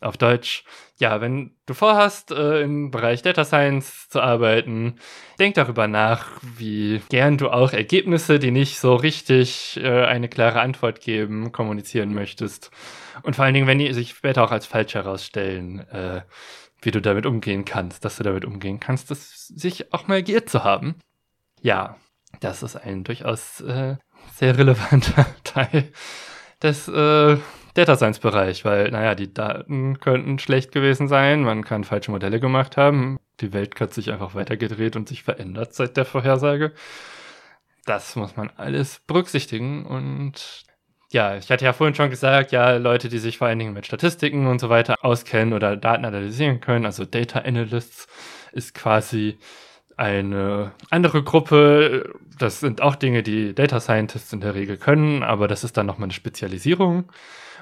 Auf 0.00 0.16
Deutsch, 0.16 0.64
ja, 1.02 1.20
wenn 1.20 1.50
du 1.66 1.74
vorhast, 1.74 2.30
äh, 2.30 2.62
im 2.62 2.92
Bereich 2.92 3.22
Data 3.22 3.44
Science 3.44 4.08
zu 4.08 4.20
arbeiten, 4.20 5.00
denk 5.40 5.56
darüber 5.56 5.88
nach, 5.88 6.28
wie 6.56 7.02
gern 7.08 7.38
du 7.38 7.50
auch 7.50 7.72
Ergebnisse, 7.72 8.38
die 8.38 8.52
nicht 8.52 8.78
so 8.78 8.94
richtig 8.94 9.80
äh, 9.82 10.04
eine 10.04 10.28
klare 10.28 10.60
Antwort 10.60 11.00
geben, 11.00 11.50
kommunizieren 11.50 12.14
möchtest. 12.14 12.70
Und 13.24 13.34
vor 13.34 13.44
allen 13.44 13.54
Dingen, 13.54 13.66
wenn 13.66 13.80
die 13.80 13.92
sich 13.92 14.10
später 14.10 14.44
auch 14.44 14.52
als 14.52 14.64
falsch 14.64 14.94
herausstellen, 14.94 15.80
äh, 15.88 16.22
wie 16.80 16.92
du 16.92 17.02
damit 17.02 17.26
umgehen 17.26 17.64
kannst, 17.64 18.04
dass 18.04 18.18
du 18.18 18.22
damit 18.22 18.44
umgehen 18.44 18.78
kannst, 18.78 19.10
das 19.10 19.48
sich 19.48 19.92
auch 19.92 20.06
mal 20.06 20.22
geirrt 20.22 20.50
zu 20.50 20.62
haben. 20.62 20.94
Ja, 21.62 21.96
das 22.38 22.62
ist 22.62 22.76
ein 22.76 23.02
durchaus 23.02 23.60
äh, 23.60 23.96
sehr 24.36 24.56
relevanter 24.56 25.26
Teil 25.42 25.90
des 26.62 26.86
äh, 26.86 27.38
Data 27.74 27.96
Science 27.96 28.18
Bereich, 28.18 28.64
weil, 28.64 28.90
naja, 28.90 29.14
die 29.14 29.32
Daten 29.32 29.98
könnten 29.98 30.38
schlecht 30.38 30.72
gewesen 30.72 31.08
sein, 31.08 31.42
man 31.42 31.64
kann 31.64 31.84
falsche 31.84 32.10
Modelle 32.10 32.38
gemacht 32.38 32.76
haben, 32.76 33.18
die 33.40 33.52
Welt 33.52 33.80
hat 33.80 33.94
sich 33.94 34.12
einfach 34.12 34.34
weitergedreht 34.34 34.96
und 34.96 35.08
sich 35.08 35.22
verändert 35.22 35.74
seit 35.74 35.96
der 35.96 36.04
Vorhersage. 36.04 36.72
Das 37.84 38.14
muss 38.14 38.36
man 38.36 38.50
alles 38.56 39.00
berücksichtigen 39.06 39.86
und 39.86 40.64
ja, 41.12 41.36
ich 41.36 41.50
hatte 41.50 41.64
ja 41.64 41.72
vorhin 41.72 41.94
schon 41.94 42.10
gesagt, 42.10 42.52
ja, 42.52 42.76
Leute, 42.76 43.08
die 43.08 43.18
sich 43.18 43.38
vor 43.38 43.46
allen 43.46 43.58
Dingen 43.58 43.74
mit 43.74 43.86
Statistiken 43.86 44.46
und 44.46 44.60
so 44.60 44.68
weiter 44.70 44.96
auskennen 45.02 45.52
oder 45.52 45.76
Daten 45.76 46.04
analysieren 46.04 46.60
können, 46.60 46.86
also 46.86 47.04
Data 47.04 47.40
Analysts, 47.40 48.06
ist 48.52 48.74
quasi 48.74 49.38
eine 49.96 50.72
andere 50.90 51.22
Gruppe. 51.22 52.14
Das 52.38 52.60
sind 52.60 52.80
auch 52.80 52.96
Dinge, 52.96 53.22
die 53.22 53.54
Data 53.54 53.80
Scientists 53.80 54.32
in 54.32 54.40
der 54.40 54.54
Regel 54.54 54.76
können, 54.78 55.22
aber 55.22 55.48
das 55.48 55.64
ist 55.64 55.76
dann 55.76 55.86
nochmal 55.86 56.06
eine 56.06 56.14
Spezialisierung. 56.14 57.10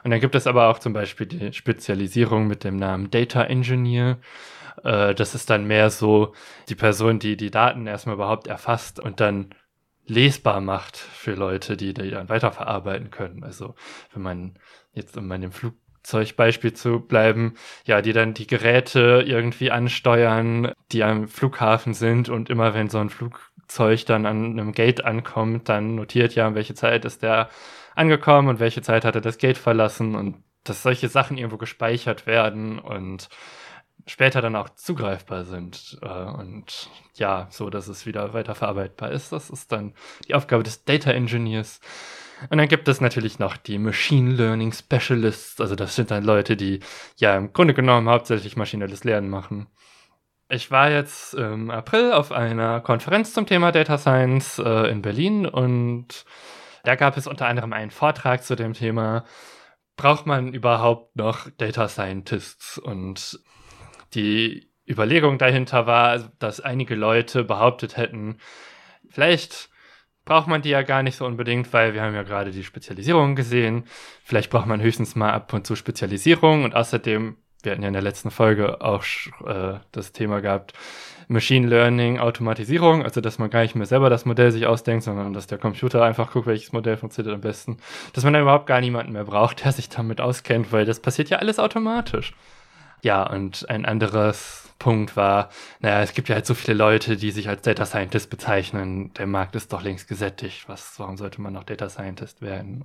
Und 0.02 0.10
dann 0.10 0.20
gibt 0.20 0.34
es 0.34 0.46
aber 0.46 0.68
auch 0.68 0.78
zum 0.78 0.92
Beispiel 0.92 1.26
die 1.26 1.52
Spezialisierung 1.52 2.46
mit 2.46 2.64
dem 2.64 2.76
Namen 2.76 3.10
Data 3.10 3.44
Engineer. 3.44 4.18
Äh, 4.84 5.14
das 5.14 5.34
ist 5.34 5.50
dann 5.50 5.66
mehr 5.66 5.90
so 5.90 6.34
die 6.68 6.74
Person, 6.74 7.18
die 7.18 7.36
die 7.36 7.50
Daten 7.50 7.86
erstmal 7.86 8.14
überhaupt 8.14 8.46
erfasst 8.46 9.00
und 9.00 9.20
dann 9.20 9.54
lesbar 10.06 10.60
macht 10.60 10.96
für 10.96 11.34
Leute, 11.34 11.76
die 11.76 11.94
die 11.94 12.10
dann 12.10 12.28
weiterverarbeiten 12.28 13.10
können. 13.10 13.44
Also 13.44 13.74
wenn 14.12 14.22
man 14.22 14.54
jetzt 14.92 15.16
um 15.16 15.28
bei 15.28 15.38
dem 15.38 15.52
Flugzeugbeispiel 15.52 16.72
zu 16.72 17.00
bleiben, 17.00 17.54
ja, 17.84 18.02
die 18.02 18.12
dann 18.12 18.34
die 18.34 18.46
Geräte 18.46 19.22
irgendwie 19.26 19.70
ansteuern, 19.70 20.72
die 20.92 21.04
am 21.04 21.28
Flughafen 21.28 21.94
sind 21.94 22.28
und 22.28 22.50
immer 22.50 22.74
wenn 22.74 22.88
so 22.88 22.98
ein 22.98 23.10
Flugzeug 23.10 24.04
dann 24.06 24.26
an 24.26 24.46
einem 24.46 24.72
Gate 24.72 25.04
ankommt, 25.04 25.68
dann 25.68 25.94
notiert 25.94 26.34
ja, 26.34 26.54
welche 26.54 26.74
Zeit 26.74 27.04
ist 27.04 27.22
der 27.22 27.48
angekommen 27.94 28.48
und 28.48 28.60
welche 28.60 28.82
Zeit 28.82 29.04
hat 29.04 29.14
er 29.14 29.20
das 29.20 29.38
Gate 29.38 29.58
verlassen 29.58 30.14
und 30.14 30.42
dass 30.64 30.82
solche 30.82 31.08
Sachen 31.08 31.36
irgendwo 31.36 31.56
gespeichert 31.56 32.26
werden 32.26 32.78
und 32.78 33.28
später 34.06 34.40
dann 34.40 34.56
auch 34.56 34.70
zugreifbar 34.70 35.44
sind 35.44 35.98
äh, 36.02 36.08
und 36.08 36.90
ja, 37.14 37.46
so 37.50 37.70
dass 37.70 37.88
es 37.88 38.06
wieder 38.06 38.32
weiterverarbeitbar 38.34 39.10
ist. 39.10 39.32
Das 39.32 39.50
ist 39.50 39.72
dann 39.72 39.94
die 40.26 40.34
Aufgabe 40.34 40.62
des 40.62 40.84
Data 40.84 41.10
Engineers. 41.10 41.80
Und 42.48 42.56
dann 42.56 42.68
gibt 42.68 42.88
es 42.88 43.02
natürlich 43.02 43.38
noch 43.38 43.58
die 43.58 43.78
Machine 43.78 44.32
Learning 44.32 44.72
Specialists, 44.72 45.60
also 45.60 45.74
das 45.74 45.94
sind 45.94 46.10
dann 46.10 46.24
Leute, 46.24 46.56
die 46.56 46.80
ja 47.16 47.36
im 47.36 47.52
Grunde 47.52 47.74
genommen 47.74 48.08
hauptsächlich 48.08 48.56
maschinelles 48.56 49.04
Lernen 49.04 49.28
machen. 49.28 49.66
Ich 50.48 50.70
war 50.70 50.90
jetzt 50.90 51.34
im 51.34 51.70
April 51.70 52.12
auf 52.12 52.32
einer 52.32 52.80
Konferenz 52.80 53.34
zum 53.34 53.46
Thema 53.46 53.72
Data 53.72 53.98
Science 53.98 54.58
äh, 54.58 54.90
in 54.90 55.02
Berlin 55.02 55.46
und 55.46 56.24
da 56.84 56.94
gab 56.94 57.16
es 57.16 57.26
unter 57.26 57.46
anderem 57.46 57.72
einen 57.72 57.90
Vortrag 57.90 58.42
zu 58.42 58.56
dem 58.56 58.72
Thema, 58.72 59.24
braucht 59.96 60.26
man 60.26 60.52
überhaupt 60.52 61.16
noch 61.16 61.50
Data 61.58 61.88
Scientists? 61.88 62.78
Und 62.78 63.40
die 64.14 64.70
Überlegung 64.88 65.38
dahinter 65.38 65.86
war, 65.86 66.18
dass 66.38 66.60
einige 66.60 66.94
Leute 66.94 67.44
behauptet 67.44 67.96
hätten, 67.96 68.38
vielleicht 69.08 69.70
braucht 70.24 70.46
man 70.46 70.62
die 70.62 70.70
ja 70.70 70.82
gar 70.82 71.02
nicht 71.02 71.16
so 71.16 71.26
unbedingt, 71.26 71.72
weil 71.72 71.94
wir 71.94 72.02
haben 72.02 72.14
ja 72.14 72.22
gerade 72.22 72.50
die 72.50 72.64
Spezialisierung 72.64 73.34
gesehen. 73.34 73.84
Vielleicht 74.22 74.50
braucht 74.50 74.66
man 74.66 74.80
höchstens 74.80 75.16
mal 75.16 75.32
ab 75.32 75.52
und 75.52 75.66
zu 75.66 75.76
Spezialisierung 75.76 76.64
und 76.64 76.74
außerdem, 76.74 77.36
wir 77.62 77.72
hatten 77.72 77.82
ja 77.82 77.88
in 77.88 77.94
der 77.94 78.02
letzten 78.02 78.30
Folge 78.30 78.80
auch 78.80 79.04
äh, 79.46 79.78
das 79.92 80.12
Thema 80.12 80.40
gehabt, 80.40 80.72
Machine 81.28 81.68
Learning 81.68 82.18
Automatisierung, 82.18 83.04
also 83.04 83.20
dass 83.20 83.38
man 83.38 83.50
gar 83.50 83.62
nicht 83.62 83.76
mehr 83.76 83.86
selber 83.86 84.10
das 84.10 84.24
Modell 84.24 84.50
sich 84.50 84.66
ausdenkt, 84.66 85.04
sondern 85.04 85.32
dass 85.32 85.46
der 85.46 85.58
Computer 85.58 86.02
einfach 86.02 86.32
guckt, 86.32 86.46
welches 86.46 86.72
Modell 86.72 86.96
funktioniert 86.96 87.34
am 87.34 87.40
besten. 87.40 87.76
Dass 88.12 88.24
man 88.24 88.32
da 88.32 88.40
überhaupt 88.40 88.66
gar 88.66 88.80
niemanden 88.80 89.12
mehr 89.12 89.24
braucht, 89.24 89.64
der 89.64 89.70
sich 89.70 89.88
damit 89.88 90.20
auskennt, 90.20 90.72
weil 90.72 90.84
das 90.84 90.98
passiert 90.98 91.30
ja 91.30 91.38
alles 91.38 91.60
automatisch. 91.60 92.34
Ja, 93.02 93.22
und 93.30 93.70
ein 93.70 93.86
anderes 93.86 94.70
Punkt 94.80 95.16
war, 95.16 95.50
naja, 95.78 96.02
es 96.02 96.14
gibt 96.14 96.28
ja 96.28 96.34
halt 96.34 96.46
so 96.46 96.54
viele 96.54 96.76
Leute, 96.76 97.16
die 97.16 97.30
sich 97.30 97.48
als 97.48 97.62
Data 97.62 97.86
Scientist 97.86 98.28
bezeichnen. 98.28 99.12
Der 99.14 99.26
Markt 99.28 99.54
ist 99.54 99.72
doch 99.72 99.82
längst 99.82 100.08
gesättigt. 100.08 100.68
Was, 100.68 100.98
warum 100.98 101.16
sollte 101.16 101.40
man 101.40 101.52
noch 101.52 101.64
Data 101.64 101.88
Scientist 101.88 102.42
werden? 102.42 102.84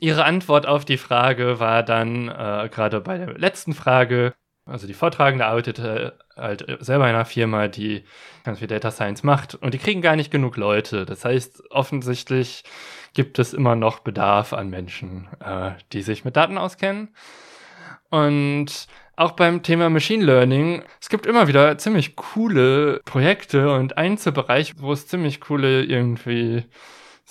Ihre 0.00 0.24
Antwort 0.24 0.66
auf 0.66 0.84
die 0.84 0.96
Frage 0.96 1.60
war 1.60 1.82
dann, 1.82 2.28
äh, 2.28 2.68
gerade 2.72 3.00
bei 3.00 3.18
der 3.18 3.38
letzten 3.38 3.74
Frage, 3.74 4.32
also 4.64 4.86
die 4.86 4.94
Vortragende 4.94 5.44
arbeitete 5.46 6.18
halt 6.36 6.64
selber 6.80 7.08
in 7.08 7.14
einer 7.14 7.24
Firma, 7.24 7.68
die 7.68 8.04
ganz 8.44 8.60
viel 8.60 8.68
Data 8.68 8.90
Science 8.90 9.22
macht 9.22 9.54
und 9.54 9.74
die 9.74 9.78
kriegen 9.78 10.00
gar 10.00 10.16
nicht 10.16 10.30
genug 10.30 10.56
Leute. 10.56 11.04
Das 11.04 11.24
heißt, 11.24 11.70
offensichtlich 11.70 12.64
gibt 13.12 13.38
es 13.38 13.52
immer 13.52 13.76
noch 13.76 13.98
Bedarf 14.00 14.52
an 14.52 14.70
Menschen, 14.70 15.28
äh, 15.44 15.72
die 15.92 16.02
sich 16.02 16.24
mit 16.24 16.36
Daten 16.36 16.58
auskennen. 16.58 17.14
Und 18.08 18.86
auch 19.16 19.32
beim 19.32 19.62
Thema 19.62 19.90
Machine 19.90 20.24
Learning, 20.24 20.82
es 21.00 21.08
gibt 21.08 21.26
immer 21.26 21.48
wieder 21.48 21.76
ziemlich 21.78 22.16
coole 22.16 23.00
Projekte 23.04 23.72
und 23.72 23.98
Einzelbereich, 23.98 24.74
wo 24.78 24.92
es 24.92 25.06
ziemlich 25.06 25.40
coole 25.40 25.82
irgendwie 25.84 26.64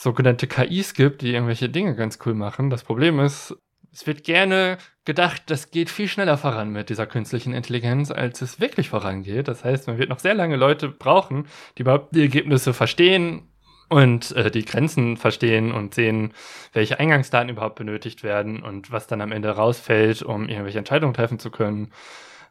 sogenannte 0.02 0.48
KIs 0.48 0.96
gibt, 0.96 1.22
die 1.22 1.34
irgendwelche 1.34 1.70
Dinge 1.70 1.96
ganz 1.96 2.18
cool 2.26 2.34
machen. 2.34 2.72
Das 2.72 2.84
Problem 2.84 3.20
ist, 3.20 3.56
es 3.94 4.08
wird 4.08 4.24
gerne 4.24 4.78
gedacht, 5.06 5.44
das 5.48 5.70
geht 5.70 5.92
viel 5.92 6.08
schneller 6.08 6.38
voran 6.38 6.72
mit 6.72 6.90
dieser 6.90 7.06
künstlichen 7.06 7.54
Intelligenz, 7.54 8.10
als 8.10 8.42
es 8.42 8.60
wirklich 8.60 8.90
vorangeht. 8.90 9.48
Das 9.48 9.64
heißt, 9.64 9.88
man 9.88 10.00
wird 10.00 10.10
noch 10.10 10.20
sehr 10.20 10.34
lange 10.34 10.56
Leute 10.56 10.88
brauchen, 10.88 11.46
die 11.78 11.84
überhaupt 11.84 12.16
die 12.16 12.22
Ergebnisse 12.22 12.74
verstehen 12.74 13.44
und 13.90 14.32
äh, 14.32 14.50
die 14.50 14.66
Grenzen 14.66 15.18
verstehen 15.18 15.72
und 15.72 15.94
sehen, 15.94 16.34
welche 16.74 17.00
Eingangsdaten 17.00 17.50
überhaupt 17.50 17.76
benötigt 17.76 18.24
werden 18.24 18.64
und 18.64 18.92
was 18.92 19.06
dann 19.06 19.22
am 19.22 19.32
Ende 19.32 19.50
rausfällt, 19.50 20.24
um 20.24 20.50
irgendwelche 20.50 20.80
Entscheidungen 20.80 21.14
treffen 21.14 21.38
zu 21.38 21.52
können. 21.52 21.92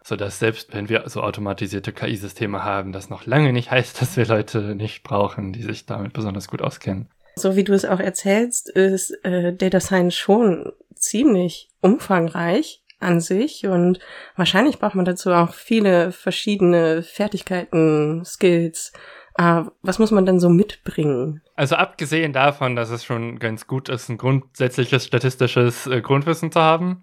sodass 0.02 0.38
selbst 0.38 0.72
wenn 0.72 0.88
wir 0.88 1.08
so 1.08 1.22
automatisierte 1.22 1.92
KI-Systeme 1.92 2.64
haben, 2.64 2.92
das 2.92 3.10
noch 3.10 3.26
lange 3.26 3.52
nicht 3.52 3.70
heißt, 3.70 4.00
dass 4.00 4.16
wir 4.16 4.26
Leute 4.26 4.74
nicht 4.76 5.02
brauchen, 5.02 5.52
die 5.52 5.62
sich 5.62 5.86
damit 5.86 6.12
besonders 6.12 6.48
gut 6.48 6.62
auskennen. 6.62 7.08
So 7.36 7.56
wie 7.56 7.64
du 7.64 7.72
es 7.72 7.84
auch 7.84 8.00
erzählst, 8.00 8.68
ist 8.68 9.10
äh, 9.24 9.54
Data 9.54 9.80
Science 9.80 10.16
schon 10.16 10.72
ziemlich 10.94 11.70
umfangreich 11.80 12.82
an 13.00 13.20
sich 13.20 13.66
und 13.66 13.98
wahrscheinlich 14.36 14.78
braucht 14.78 14.94
man 14.94 15.06
dazu 15.06 15.32
auch 15.32 15.54
viele 15.54 16.12
verschiedene 16.12 17.02
Fertigkeiten, 17.02 18.24
Skills. 18.24 18.92
Äh, 19.36 19.62
was 19.82 19.98
muss 19.98 20.10
man 20.10 20.26
denn 20.26 20.38
so 20.38 20.50
mitbringen? 20.50 21.42
Also 21.56 21.76
abgesehen 21.76 22.32
davon, 22.32 22.76
dass 22.76 22.90
es 22.90 23.04
schon 23.04 23.38
ganz 23.38 23.66
gut 23.66 23.88
ist, 23.88 24.08
ein 24.08 24.18
grundsätzliches 24.18 25.06
statistisches 25.06 25.86
äh, 25.86 26.02
Grundwissen 26.02 26.52
zu 26.52 26.60
haben, 26.60 27.02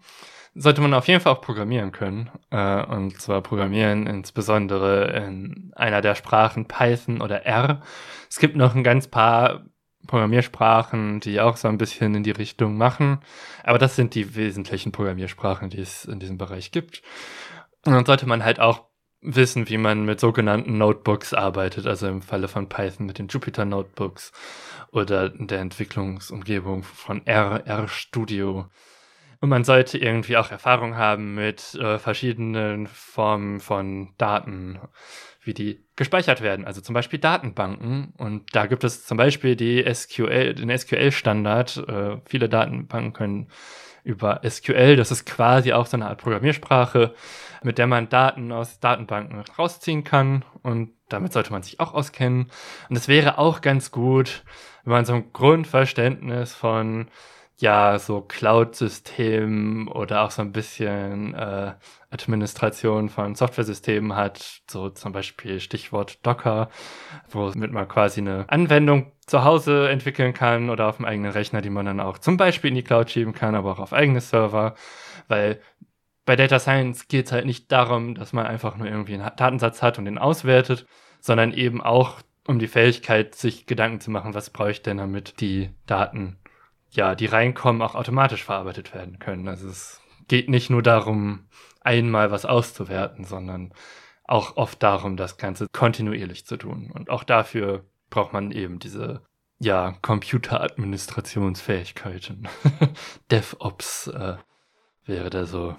sollte 0.54 0.82
man 0.82 0.94
auf 0.94 1.08
jeden 1.08 1.22
Fall 1.22 1.34
auch 1.34 1.42
programmieren 1.42 1.92
können. 1.92 2.30
Äh, 2.52 2.86
und 2.86 3.20
zwar 3.20 3.42
programmieren 3.42 4.08
insbesondere 4.08 5.16
in 5.16 5.72
einer 5.76 6.02
der 6.02 6.16
Sprachen 6.16 6.68
Python 6.68 7.22
oder 7.22 7.46
R. 7.46 7.82
Es 8.30 8.40
gibt 8.40 8.56
noch 8.56 8.76
ein 8.76 8.84
ganz 8.84 9.08
paar 9.08 9.66
Programmiersprachen, 10.08 11.20
die 11.20 11.40
auch 11.40 11.58
so 11.58 11.68
ein 11.68 11.78
bisschen 11.78 12.16
in 12.16 12.24
die 12.24 12.32
Richtung 12.32 12.78
machen. 12.78 13.20
Aber 13.64 13.78
das 13.78 13.96
sind 13.96 14.16
die 14.16 14.36
wesentlichen 14.36 14.92
Programmiersprachen, 14.92 15.70
die 15.70 15.80
es 15.80 16.06
in 16.06 16.20
diesem 16.20 16.38
Bereich 16.38 16.72
gibt. 16.72 17.02
Und 17.86 17.94
dann 17.94 18.06
sollte 18.06 18.26
man 18.26 18.44
halt 18.44 18.60
auch 18.60 18.86
wissen, 19.22 19.70
wie 19.70 19.78
man 19.78 20.06
mit 20.06 20.20
sogenannten 20.20 20.78
Notebooks 20.78 21.34
arbeitet, 21.34 21.88
also 21.88 22.08
im 22.08 22.22
Falle 22.22 22.48
von 22.48 22.70
Python 22.70 23.06
mit 23.06 23.20
den 23.20 23.28
Jupyter 23.28 23.66
Notebooks 23.66 24.32
oder 24.92 25.30
der 25.30 25.60
Entwicklungsumgebung 25.60 26.84
von 26.84 27.26
R, 27.26 27.64
RStudio. 27.68 28.70
Und 29.40 29.50
man 29.50 29.64
sollte 29.64 29.98
irgendwie 29.98 30.38
auch 30.38 30.52
Erfahrung 30.52 30.98
haben 30.98 31.36
mit 31.36 31.76
äh, 31.76 32.00
verschiedenen 32.00 32.88
Formen 32.88 33.60
von 33.60 34.14
Daten, 34.18 34.80
wie 35.48 35.54
die 35.54 35.84
gespeichert 35.96 36.42
werden. 36.42 36.66
Also 36.66 36.82
zum 36.82 36.94
Beispiel 36.94 37.20
Datenbanken. 37.20 38.14
Und 38.18 38.56
da 38.56 38.68
gibt 38.68 38.84
es 38.84 39.06
zum 39.06 39.18
Beispiel 39.18 39.56
die 39.56 39.84
SQL, 39.92 40.54
den 40.54 40.78
SQL-Standard. 40.78 41.78
Äh, 41.88 42.18
viele 42.26 42.50
Datenbanken 42.50 43.14
können 43.14 43.48
über 44.08 44.40
SQL, 44.48 44.96
das 44.96 45.12
ist 45.12 45.26
quasi 45.26 45.74
auch 45.74 45.86
so 45.86 45.98
eine 45.98 46.08
Art 46.08 46.22
Programmiersprache, 46.22 47.14
mit 47.62 47.78
der 47.78 47.88
man 47.88 48.08
Daten 48.08 48.54
aus 48.54 48.80
Datenbanken 48.80 49.44
rausziehen 49.60 50.06
kann. 50.06 50.46
Und 50.64 50.92
damit 51.10 51.34
sollte 51.34 51.52
man 51.52 51.62
sich 51.62 51.82
auch 51.82 51.94
auskennen. 51.94 52.50
Und 52.90 52.96
es 52.96 53.10
wäre 53.10 53.38
auch 53.38 53.60
ganz 53.60 53.92
gut, 53.92 54.46
wenn 54.86 54.94
man 54.94 55.06
so 55.06 55.14
ein 55.14 55.34
Grundverständnis 55.34 56.54
von 56.54 57.08
ja, 57.60 57.98
so 57.98 58.22
Cloud-Systemen 58.22 59.88
oder 59.88 60.22
auch 60.22 60.32
so 60.32 60.44
ein 60.44 60.52
bisschen 60.52 61.34
äh, 61.34 61.74
Administration 62.12 63.10
von 63.10 63.34
Software-Systemen 63.34 64.16
hat, 64.16 64.62
so 64.70 64.90
zum 64.90 65.12
Beispiel 65.12 65.60
Stichwort 65.60 66.26
Docker, 66.26 66.70
womit 67.30 67.72
man 67.72 67.88
quasi 67.88 68.22
eine 68.22 68.46
Anwendung 68.50 69.12
zu 69.26 69.44
Hause 69.44 69.90
entwickeln 69.90 70.34
kann 70.34 70.70
oder 70.70 70.88
auf 70.88 70.98
dem 70.98 71.06
eigenen 71.06 71.32
Rechner, 71.32 71.62
die 71.62 71.72
man 71.72 71.88
dann 71.88 72.00
auch 72.00 72.20
zum 72.20 72.38
Beispiel 72.38 72.70
in 72.70 72.76
die 72.76 72.84
Cloud 72.84 73.10
schieben 73.10 73.34
kann, 73.34 73.56
aber 73.56 73.72
auch 73.72 73.80
auf 73.80 73.94
eigene 73.94 74.22
Server, 74.22 74.76
weil 75.28 75.60
bei 76.26 76.36
Data 76.36 76.60
Science 76.60 77.08
geht 77.08 77.26
es 77.26 77.32
halt 77.32 77.46
nicht 77.46 77.72
darum, 77.72 78.14
dass 78.14 78.34
man 78.34 78.46
einfach 78.46 78.78
nur 78.78 78.88
irgendwie 78.88 79.16
einen 79.16 79.32
Datensatz 79.36 79.82
hat 79.82 79.98
und 79.98 80.06
den 80.06 80.20
auswertet, 80.20 80.86
sondern 81.22 81.54
eben 81.54 81.82
auch 81.82 82.18
um 82.46 82.60
die 82.60 82.68
Fähigkeit, 82.68 83.34
sich 83.34 83.66
Gedanken 83.66 84.00
zu 84.00 84.12
machen, 84.12 84.34
was 84.34 84.52
brauche 84.52 84.72
ich 84.72 84.82
denn, 84.82 84.98
damit 84.98 85.42
die 85.42 85.72
Daten 85.86 86.38
ja, 86.90 87.16
die 87.16 87.26
reinkommen, 87.26 87.82
auch 87.82 87.96
automatisch 87.96 88.44
verarbeitet 88.44 88.94
werden 88.94 89.18
können. 89.20 89.48
Also 89.48 89.68
es 89.68 90.00
geht 90.28 90.50
nicht 90.50 90.70
nur 90.70 90.84
darum, 90.84 91.48
einmal 91.82 92.30
was 92.32 92.46
auszuwerten, 92.46 93.26
sondern 93.26 93.74
auch 94.26 94.56
oft 94.58 94.84
darum, 94.84 95.18
das 95.18 95.38
Ganze 95.38 95.68
kontinuierlich 95.72 96.46
zu 96.46 96.58
tun. 96.58 96.92
Und 96.94 97.10
auch 97.10 97.24
dafür 97.24 97.86
braucht 98.10 98.34
man 98.34 98.52
eben 98.52 98.80
diese, 98.80 99.22
ja, 99.60 99.94
Computeradministrationsfähigkeiten. 100.02 102.50
DevOps 103.32 104.08
äh, 104.08 104.36
wäre 105.06 105.30
da 105.30 105.46
so 105.46 105.78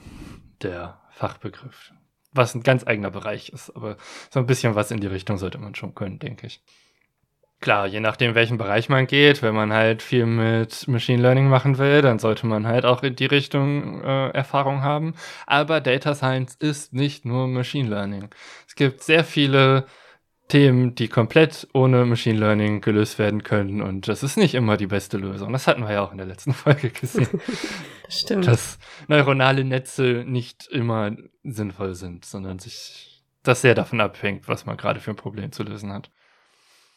der 0.62 1.00
Fachbegriff. 1.10 1.92
Was 2.32 2.54
ein 2.54 2.62
ganz 2.62 2.86
eigener 2.86 3.10
Bereich 3.10 3.50
ist, 3.50 3.74
aber 3.74 3.96
so 4.30 4.40
ein 4.40 4.46
bisschen 4.46 4.74
was 4.74 4.90
in 4.90 5.00
die 5.00 5.06
Richtung 5.06 5.36
sollte 5.38 5.56
man 5.58 5.74
schon 5.74 5.94
können, 5.94 6.18
denke 6.18 6.46
ich. 6.46 6.62
Klar, 7.60 7.88
je 7.88 7.98
nachdem, 7.98 8.36
welchen 8.36 8.56
Bereich 8.56 8.88
man 8.88 9.08
geht, 9.08 9.42
wenn 9.42 9.54
man 9.54 9.72
halt 9.72 10.00
viel 10.00 10.26
mit 10.26 10.86
Machine 10.86 11.20
Learning 11.20 11.48
machen 11.48 11.78
will, 11.78 12.02
dann 12.02 12.20
sollte 12.20 12.46
man 12.46 12.68
halt 12.68 12.84
auch 12.84 13.02
in 13.02 13.16
die 13.16 13.26
Richtung 13.26 14.00
äh, 14.02 14.28
Erfahrung 14.28 14.82
haben. 14.82 15.14
Aber 15.44 15.80
Data 15.80 16.14
Science 16.14 16.54
ist 16.54 16.92
nicht 16.92 17.24
nur 17.24 17.48
Machine 17.48 17.88
Learning. 17.88 18.30
Es 18.68 18.76
gibt 18.76 19.02
sehr 19.02 19.24
viele 19.24 19.86
Themen, 20.46 20.94
die 20.94 21.08
komplett 21.08 21.68
ohne 21.74 22.04
Machine 22.06 22.38
Learning 22.38 22.80
gelöst 22.80 23.18
werden 23.18 23.42
können. 23.42 23.82
Und 23.82 24.06
das 24.06 24.22
ist 24.22 24.36
nicht 24.36 24.54
immer 24.54 24.76
die 24.76 24.86
beste 24.86 25.18
Lösung. 25.18 25.52
Das 25.52 25.66
hatten 25.66 25.82
wir 25.82 25.92
ja 25.92 26.02
auch 26.02 26.12
in 26.12 26.18
der 26.18 26.26
letzten 26.26 26.52
Folge 26.54 26.90
gesehen. 26.90 27.40
stimmt. 28.08 28.46
Dass 28.46 28.78
neuronale 29.08 29.64
Netze 29.64 30.24
nicht 30.26 30.68
immer 30.68 31.14
sinnvoll 31.42 31.94
sind, 31.94 32.24
sondern 32.24 32.58
sich 32.58 33.24
das 33.42 33.62
sehr 33.62 33.74
davon 33.74 34.00
abhängt, 34.00 34.48
was 34.48 34.64
man 34.64 34.76
gerade 34.76 35.00
für 35.00 35.10
ein 35.10 35.16
Problem 35.16 35.52
zu 35.52 35.62
lösen 35.62 35.92
hat. 35.92 36.10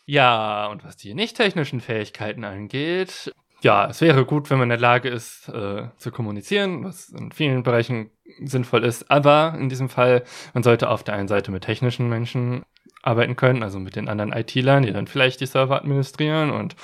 Ja, 0.06 0.68
und 0.68 0.84
was 0.84 0.98
die 0.98 1.14
nicht 1.14 1.38
technischen 1.38 1.80
Fähigkeiten 1.80 2.44
angeht, 2.44 3.32
ja, 3.64 3.88
es 3.88 4.02
wäre 4.02 4.26
gut, 4.26 4.50
wenn 4.50 4.58
man 4.58 4.66
in 4.66 4.70
der 4.70 4.80
Lage 4.80 5.10
ist, 5.10 5.48
äh, 5.50 5.84
zu 5.98 6.12
kommunizieren, 6.12 6.84
was 6.84 7.10
in 7.10 7.32
vielen 7.32 7.62
Bereichen 7.62 8.10
sinnvoll 8.44 8.84
ist. 8.84 9.12
Aber 9.12 9.56
in 9.58 9.70
diesem 9.70 9.88
Fall, 9.88 10.24
man 10.54 10.64
sollte 10.64 10.90
auf 10.90 11.04
der 11.04 11.14
einen 11.14 11.28
Seite 11.28 11.52
mit 11.52 11.64
technischen 11.64 12.10
Menschen 12.10 12.66
arbeiten 13.04 13.36
können, 13.36 13.62
also 13.64 13.80
mit 13.80 13.96
den 13.96 14.10
anderen 14.10 14.32
IT-Lern, 14.32 14.84
die 14.84 14.94
dann 14.94 15.08
vielleicht 15.08 15.42
die 15.42 15.46
Server 15.46 15.78
administrieren 15.78 16.52
und 16.52 16.76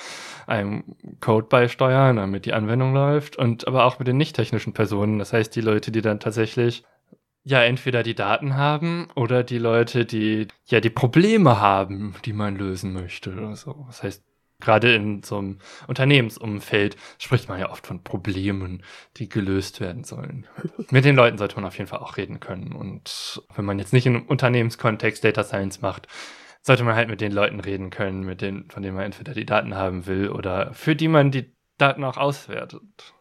einem 0.46 0.84
Code 1.20 1.46
beisteuern, 1.48 2.16
damit 2.16 2.46
die 2.46 2.54
Anwendung 2.54 2.94
läuft. 2.94 3.36
Und 3.36 3.66
aber 3.66 3.84
auch 3.84 3.98
mit 3.98 4.06
den 4.06 4.16
nicht 4.16 4.36
technischen 4.36 4.72
Personen, 4.72 5.18
das 5.18 5.32
heißt 5.32 5.54
die 5.54 5.60
Leute, 5.60 5.90
die 5.90 6.00
dann 6.00 6.20
tatsächlich 6.20 6.84
ja 7.48 7.62
entweder 7.62 8.02
die 8.02 8.14
Daten 8.14 8.56
haben 8.56 9.08
oder 9.14 9.42
die 9.42 9.58
Leute, 9.58 10.04
die 10.04 10.48
ja 10.66 10.80
die 10.80 10.90
Probleme 10.90 11.60
haben, 11.60 12.14
die 12.24 12.34
man 12.34 12.56
lösen 12.56 12.92
möchte 12.92 13.32
oder 13.32 13.56
so. 13.56 13.84
Das 13.86 14.02
heißt, 14.02 14.22
gerade 14.60 14.94
in 14.94 15.22
so 15.22 15.38
einem 15.38 15.58
Unternehmensumfeld 15.86 16.96
spricht 17.18 17.48
man 17.48 17.58
ja 17.58 17.70
oft 17.70 17.86
von 17.86 18.02
Problemen, 18.02 18.82
die 19.16 19.28
gelöst 19.30 19.80
werden 19.80 20.04
sollen. 20.04 20.46
Mit 20.90 21.06
den 21.06 21.16
Leuten 21.16 21.38
sollte 21.38 21.56
man 21.56 21.64
auf 21.64 21.78
jeden 21.78 21.88
Fall 21.88 22.00
auch 22.00 22.18
reden 22.18 22.38
können. 22.38 22.72
Und 22.72 23.42
wenn 23.54 23.64
man 23.64 23.78
jetzt 23.78 23.94
nicht 23.94 24.06
einem 24.06 24.26
Unternehmenskontext 24.26 25.24
Data 25.24 25.42
Science 25.42 25.80
macht, 25.80 26.06
sollte 26.60 26.84
man 26.84 26.96
halt 26.96 27.08
mit 27.08 27.20
den 27.20 27.32
Leuten 27.32 27.60
reden 27.60 27.88
können, 27.88 28.24
mit 28.24 28.42
denen, 28.42 28.68
von 28.68 28.82
denen 28.82 28.96
man 28.96 29.06
entweder 29.06 29.32
die 29.32 29.46
Daten 29.46 29.74
haben 29.74 30.06
will 30.06 30.28
oder 30.28 30.74
für 30.74 30.96
die 30.96 31.08
man 31.08 31.30
die 31.30 31.54
Daten 31.78 32.04
auch 32.04 32.16
auswertet 32.16 33.14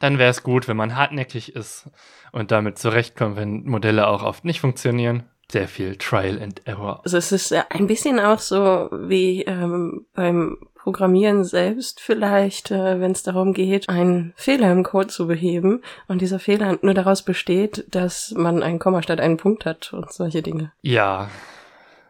dann 0.00 0.18
wäre 0.18 0.30
es 0.30 0.42
gut, 0.42 0.66
wenn 0.66 0.76
man 0.76 0.96
hartnäckig 0.96 1.54
ist 1.54 1.88
und 2.32 2.50
damit 2.50 2.78
zurechtkommt, 2.78 3.36
wenn 3.36 3.64
Modelle 3.64 4.08
auch 4.08 4.24
oft 4.24 4.44
nicht 4.44 4.60
funktionieren. 4.60 5.24
Sehr 5.50 5.68
viel 5.68 5.96
Trial 5.96 6.40
and 6.40 6.66
Error. 6.66 7.00
Also 7.04 7.16
es 7.16 7.32
ist 7.32 7.52
ein 7.52 7.86
bisschen 7.86 8.20
auch 8.20 8.38
so 8.38 8.88
wie 8.92 9.42
ähm, 9.42 10.06
beim 10.14 10.58
Programmieren 10.74 11.44
selbst 11.44 12.00
vielleicht, 12.00 12.70
äh, 12.70 13.00
wenn 13.00 13.12
es 13.12 13.22
darum 13.22 13.52
geht, 13.52 13.88
einen 13.88 14.32
Fehler 14.36 14.72
im 14.72 14.82
Code 14.82 15.08
zu 15.08 15.26
beheben 15.26 15.82
und 16.08 16.22
dieser 16.22 16.38
Fehler 16.38 16.78
nur 16.80 16.94
daraus 16.94 17.22
besteht, 17.22 17.84
dass 17.94 18.32
man 18.34 18.62
einen 18.62 18.78
Komma 18.78 19.02
statt 19.02 19.20
einen 19.20 19.36
Punkt 19.36 19.66
hat 19.66 19.92
und 19.92 20.10
solche 20.10 20.40
Dinge. 20.40 20.72
Ja, 20.80 21.28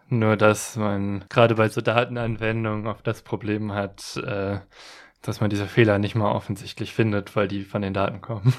nur 0.09 0.37
dass 0.37 0.77
man 0.77 1.25
gerade 1.29 1.57
bei 1.57 1.69
so 1.69 1.81
Datenanwendungen 1.81 2.87
oft 2.87 3.07
das 3.07 3.23
Problem 3.23 3.73
hat, 3.73 4.17
äh, 4.19 4.59
dass 5.23 5.41
man 5.41 5.51
diese 5.51 5.67
Fehler 5.67 5.99
nicht 5.99 6.15
mal 6.15 6.33
offensichtlich 6.33 6.95
findet, 6.95 7.37
weil 7.37 7.49
die 7.49 7.65
von 7.65 7.83
den 7.83 7.95
Daten 7.95 8.21
kommen. 8.21 8.55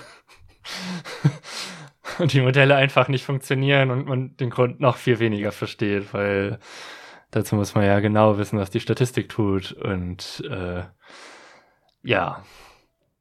und 2.20 2.34
die 2.34 2.42
Modelle 2.42 2.76
einfach 2.76 3.08
nicht 3.08 3.26
funktionieren 3.26 3.92
und 3.92 4.08
man 4.08 4.38
den 4.38 4.50
Grund 4.50 4.80
noch 4.80 4.98
viel 4.98 5.20
weniger 5.20 5.52
versteht, 5.52 6.14
weil 6.14 6.60
dazu 7.32 7.56
muss 7.56 7.74
man 7.74 7.86
ja 7.86 8.00
genau 8.00 8.38
wissen, 8.38 8.60
was 8.60 8.70
die 8.70 8.80
Statistik 8.80 9.30
tut. 9.30 9.72
Und 9.72 10.44
äh, 10.50 10.84
ja, 12.04 12.44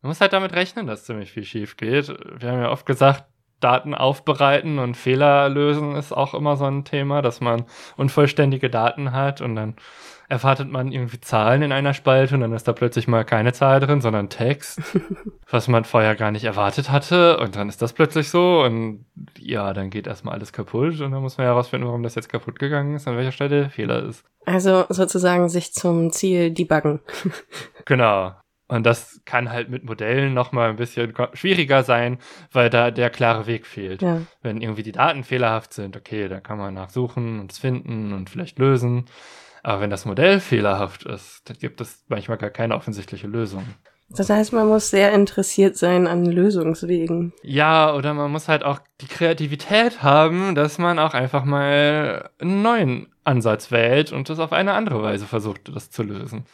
man 0.03 0.11
muss 0.11 0.21
halt 0.21 0.33
damit 0.33 0.53
rechnen, 0.53 0.87
dass 0.87 1.05
ziemlich 1.05 1.33
viel 1.33 1.45
schief 1.45 1.77
geht. 1.77 2.09
Wir 2.09 2.51
haben 2.51 2.63
ja 2.63 2.71
oft 2.71 2.87
gesagt, 2.87 3.25
Daten 3.61 3.95
aufbereiten 3.95 4.79
und 4.79 4.97
Fehler 4.97 5.49
lösen 5.49 5.95
ist 5.95 6.13
auch 6.13 6.35
immer 6.35 6.57
so 6.57 6.65
ein 6.65 6.85
Thema, 6.85 7.23
dass 7.23 7.41
man 7.41 7.65
unvollständige 7.97 8.71
Daten 8.71 9.13
hat 9.13 9.41
und 9.41 9.57
dann 9.57 9.77
erwartet 10.31 10.71
man 10.71 10.93
irgendwie 10.93 11.21
Zahlen 11.21 11.63
in 11.63 11.73
einer 11.73 11.93
Spalte 11.93 12.37
und 12.37 12.41
dann 12.41 12.53
ist 12.53 12.69
da 12.69 12.73
plötzlich 12.73 13.09
mal 13.09 13.25
keine 13.25 13.53
Zahl 13.53 13.81
drin, 13.81 14.01
sondern 14.01 14.29
Text, 14.29 14.81
was 15.51 15.67
man 15.67 15.85
vorher 15.85 16.15
gar 16.15 16.31
nicht 16.31 16.45
erwartet 16.45 16.91
hatte 16.91 17.39
und 17.39 17.57
dann 17.57 17.69
ist 17.69 17.83
das 17.83 17.93
plötzlich 17.93 18.31
so 18.31 18.63
und 18.63 19.05
ja, 19.39 19.73
dann 19.73 19.91
geht 19.91 20.07
erstmal 20.07 20.35
alles 20.35 20.53
kaputt 20.53 21.01
und 21.01 21.11
dann 21.11 21.21
muss 21.21 21.37
man 21.37 21.49
herausfinden, 21.49 21.87
warum 21.87 22.05
das 22.05 22.15
jetzt 22.15 22.29
kaputt 22.29 22.61
gegangen 22.61 22.95
ist, 22.95 23.09
an 23.09 23.17
welcher 23.17 23.33
Stelle 23.33 23.63
der 23.63 23.71
Fehler 23.71 24.05
ist. 24.05 24.25
Also 24.47 24.85
sozusagen 24.89 25.49
sich 25.49 25.73
zum 25.73 26.13
Ziel 26.13 26.53
debuggen. 26.53 27.01
genau. 27.85 28.33
Und 28.71 28.87
das 28.87 29.21
kann 29.25 29.51
halt 29.51 29.69
mit 29.69 29.85
Modellen 29.85 30.33
nochmal 30.33 30.71
ein 30.71 30.77
bisschen 30.77 31.13
schwieriger 31.35 31.83
sein, 31.83 32.19
weil 32.53 32.71
da 32.71 32.93
der 32.93 33.11
klare 33.11 33.47
Weg 33.47 33.67
fehlt. 33.67 34.01
Ja. 34.01 34.23
Wenn 34.43 34.61
irgendwie 34.61 34.85
die 34.85 34.93
Daten 34.93 35.25
fehlerhaft 35.25 35.75
sind, 35.75 35.97
okay, 35.97 36.29
da 36.29 36.39
kann 36.39 36.57
man 36.57 36.75
nachsuchen 36.75 37.41
und 37.41 37.51
es 37.51 37.59
finden 37.59 38.13
und 38.13 38.31
vielleicht 38.31 38.61
lösen. 38.61 39.07
Aber 39.65 39.81
wenn 39.81 39.91
das 39.91 40.05
Modell 40.05 40.39
fehlerhaft 40.39 41.03
ist, 41.05 41.51
dann 41.51 41.59
gibt 41.59 41.81
es 41.81 42.05
manchmal 42.09 42.39
gar 42.39 42.51
keine 42.51 42.77
offensichtliche 42.77 43.27
Lösung. 43.27 43.65
Das 44.09 44.31
heißt, 44.31 44.53
man 44.53 44.69
muss 44.69 44.91
sehr 44.91 45.13
interessiert 45.13 45.77
sein 45.77 46.07
an 46.07 46.25
Lösungswegen. 46.25 47.33
Ja, 47.43 47.95
oder 47.95 48.15
man 48.15 48.31
muss 48.31 48.49
halt 48.49 48.65
auch 48.65 48.79
die 49.01 49.07
Kreativität 49.07 50.03
haben, 50.03 50.55
dass 50.55 50.79
man 50.79 50.99
auch 50.99 51.15
einfach 51.15 51.45
mal 51.45 52.31
einen 52.39 52.63
neuen 52.63 53.13
Ansatz 53.25 53.71
wählt 53.71 54.13
und 54.13 54.29
das 54.29 54.39
auf 54.39 54.53
eine 54.53 54.75
andere 54.75 55.03
Weise 55.03 55.27
versucht, 55.27 55.71
das 55.75 55.91
zu 55.91 56.03
lösen. 56.03 56.45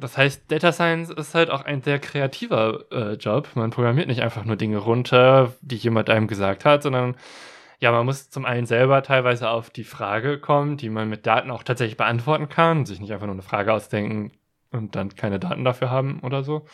Das 0.00 0.16
heißt, 0.16 0.50
Data 0.50 0.72
Science 0.72 1.10
ist 1.10 1.34
halt 1.34 1.50
auch 1.50 1.64
ein 1.64 1.82
sehr 1.82 1.98
kreativer 1.98 2.84
äh, 2.90 3.12
Job. 3.14 3.48
Man 3.54 3.70
programmiert 3.70 4.08
nicht 4.08 4.22
einfach 4.22 4.44
nur 4.44 4.56
Dinge 4.56 4.78
runter, 4.78 5.54
die 5.62 5.76
jemand 5.76 6.10
einem 6.10 6.26
gesagt 6.28 6.64
hat, 6.64 6.82
sondern 6.82 7.16
ja, 7.78 7.92
man 7.92 8.06
muss 8.06 8.30
zum 8.30 8.44
einen 8.44 8.66
selber 8.66 9.02
teilweise 9.02 9.50
auf 9.50 9.70
die 9.70 9.84
Frage 9.84 10.38
kommen, 10.38 10.76
die 10.76 10.88
man 10.88 11.08
mit 11.08 11.26
Daten 11.26 11.50
auch 11.50 11.62
tatsächlich 11.62 11.96
beantworten 11.96 12.48
kann, 12.48 12.86
sich 12.86 13.00
nicht 13.00 13.12
einfach 13.12 13.26
nur 13.26 13.34
eine 13.34 13.42
Frage 13.42 13.72
ausdenken 13.72 14.32
und 14.70 14.96
dann 14.96 15.14
keine 15.14 15.38
Daten 15.38 15.64
dafür 15.64 15.90
haben 15.90 16.20
oder 16.20 16.42
so. 16.42 16.66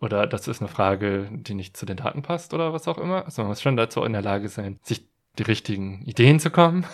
Oder 0.00 0.26
das 0.26 0.46
ist 0.48 0.60
eine 0.60 0.68
Frage, 0.68 1.28
die 1.32 1.54
nicht 1.54 1.76
zu 1.76 1.86
den 1.86 1.96
Daten 1.96 2.22
passt 2.22 2.54
oder 2.54 2.72
was 2.72 2.86
auch 2.88 2.98
immer. 2.98 3.24
Also 3.24 3.42
man 3.42 3.50
muss 3.50 3.62
schon 3.62 3.76
dazu 3.76 4.04
in 4.04 4.12
der 4.12 4.22
Lage 4.22 4.48
sein, 4.48 4.78
sich 4.82 5.06
die 5.38 5.44
richtigen 5.44 6.02
Ideen 6.02 6.40
zu 6.40 6.50
kommen. 6.50 6.86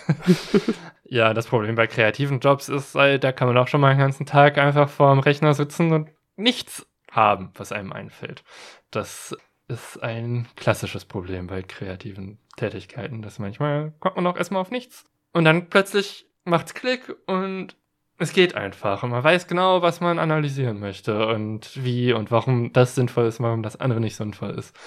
ja, 1.03 1.33
das 1.33 1.47
Problem 1.47 1.75
bei 1.75 1.87
kreativen 1.87 2.39
Jobs 2.39 2.69
ist, 2.69 2.95
halt, 2.95 3.23
da 3.23 3.31
kann 3.31 3.47
man 3.47 3.57
auch 3.57 3.67
schon 3.67 3.81
mal 3.81 3.89
den 3.89 3.99
ganzen 3.99 4.25
Tag 4.25 4.57
einfach 4.57 4.89
vor 4.89 5.13
dem 5.13 5.19
Rechner 5.19 5.53
sitzen 5.53 5.91
und 5.91 6.09
nichts 6.35 6.85
haben, 7.11 7.51
was 7.55 7.71
einem 7.71 7.93
einfällt. 7.93 8.43
Das 8.91 9.35
ist 9.67 10.01
ein 10.03 10.47
klassisches 10.55 11.05
Problem 11.05 11.47
bei 11.47 11.63
kreativen 11.63 12.39
Tätigkeiten, 12.55 13.21
dass 13.21 13.39
manchmal 13.39 13.93
kommt 13.99 14.17
man 14.17 14.27
auch 14.27 14.37
erstmal 14.37 14.61
auf 14.61 14.71
nichts. 14.71 15.05
Und 15.31 15.45
dann 15.45 15.69
plötzlich 15.69 16.27
macht's 16.43 16.73
Klick 16.73 17.15
und 17.25 17.75
es 18.17 18.31
geht 18.31 18.55
einfach. 18.55 19.03
Und 19.03 19.09
man 19.09 19.23
weiß 19.23 19.47
genau, 19.47 19.81
was 19.81 19.99
man 19.99 20.19
analysieren 20.19 20.79
möchte 20.79 21.27
und 21.27 21.83
wie 21.83 22.13
und 22.13 22.31
warum 22.31 22.71
das 22.71 22.95
sinnvoll 22.95 23.25
ist, 23.25 23.41
warum 23.41 23.63
das 23.63 23.79
andere 23.79 23.99
nicht 23.99 24.15
sinnvoll 24.15 24.51
ist. 24.51 24.77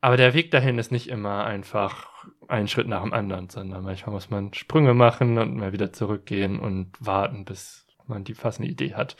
Aber 0.00 0.16
der 0.16 0.34
Weg 0.34 0.50
dahin 0.50 0.78
ist 0.78 0.92
nicht 0.92 1.08
immer 1.08 1.44
einfach 1.44 2.15
ein 2.48 2.68
Schritt 2.68 2.88
nach 2.88 3.02
dem 3.02 3.12
anderen, 3.12 3.48
sondern 3.48 3.84
manchmal 3.84 4.14
muss 4.14 4.30
man 4.30 4.52
Sprünge 4.54 4.94
machen 4.94 5.38
und 5.38 5.56
mal 5.56 5.72
wieder 5.72 5.92
zurückgehen 5.92 6.58
und 6.58 6.92
warten, 7.00 7.44
bis 7.44 7.86
man 8.06 8.24
die 8.24 8.34
passende 8.34 8.70
Idee 8.70 8.94
hat. 8.94 9.16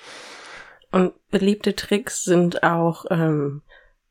Und 0.92 1.12
beliebte 1.30 1.74
Tricks 1.74 2.24
sind 2.24 2.62
auch 2.62 3.04
ähm, 3.10 3.62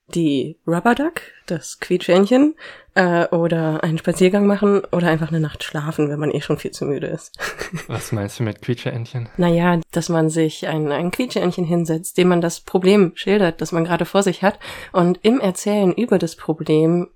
die 0.07 0.59
Rubber 0.67 0.93
Duck, 0.93 1.21
das 1.47 1.79
Quietschähnchen, 1.79 2.55
äh, 2.93 3.27
oder 3.27 3.83
einen 3.83 3.97
Spaziergang 3.97 4.45
machen 4.45 4.83
oder 4.91 5.07
einfach 5.07 5.29
eine 5.29 5.39
Nacht 5.39 5.63
schlafen, 5.63 6.09
wenn 6.09 6.19
man 6.19 6.31
eh 6.31 6.41
schon 6.41 6.57
viel 6.57 6.71
zu 6.71 6.85
müde 6.85 7.07
ist. 7.07 7.37
Was 7.87 8.11
meinst 8.11 8.39
du 8.39 8.43
mit 8.43 8.61
Quietschähnchen? 8.61 9.29
Naja, 9.37 9.79
dass 9.91 10.09
man 10.09 10.29
sich 10.29 10.67
ein, 10.67 10.91
ein 10.91 11.11
Quietschähnchen 11.11 11.65
hinsetzt, 11.65 12.17
dem 12.17 12.27
man 12.27 12.41
das 12.41 12.59
Problem 12.59 13.13
schildert, 13.15 13.61
das 13.61 13.71
man 13.71 13.85
gerade 13.85 14.05
vor 14.05 14.21
sich 14.21 14.43
hat, 14.43 14.59
und 14.91 15.19
im 15.23 15.39
Erzählen 15.39 15.91
über 15.91 16.19
das 16.19 16.35
Problem 16.35 17.07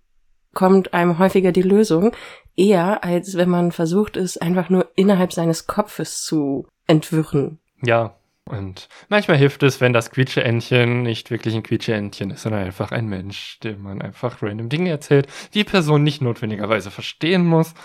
kommt 0.54 0.94
einem 0.94 1.20
häufiger 1.20 1.52
die 1.52 1.62
Lösung, 1.62 2.12
eher 2.56 3.04
als 3.04 3.36
wenn 3.36 3.50
man 3.50 3.72
versucht, 3.72 4.18
es 4.18 4.38
einfach 4.38 4.70
nur 4.70 4.90
innerhalb 4.96 5.34
seines 5.34 5.68
Kopfes 5.68 6.24
zu 6.24 6.68
entwirren. 6.88 7.60
Ja, 7.82 8.16
und 8.50 8.90
manchmal 9.10 9.38
hilft 9.38 9.62
es, 9.62 9.80
wenn 9.80 9.94
das 9.94 10.10
Quietscheentchen 10.10 11.04
nicht 11.04 11.30
wirklich 11.30 11.54
ein 11.54 11.62
Quietscheentchen 11.62 12.32
ist, 12.32 12.42
sondern 12.42 12.64
einfach 12.64 12.92
ein 12.92 13.08
Mensch, 13.08 13.60
dem 13.60 13.84
man 13.84 14.02
einfach 14.02 14.42
random 14.42 14.70
Dinge 14.70 14.90
erzählt, 14.90 15.28
die 15.54 15.64
Person 15.64 16.04
nicht 16.04 16.22
notwendigerweise 16.22 16.90
verstehen 16.90 17.46
muss, 17.46 17.76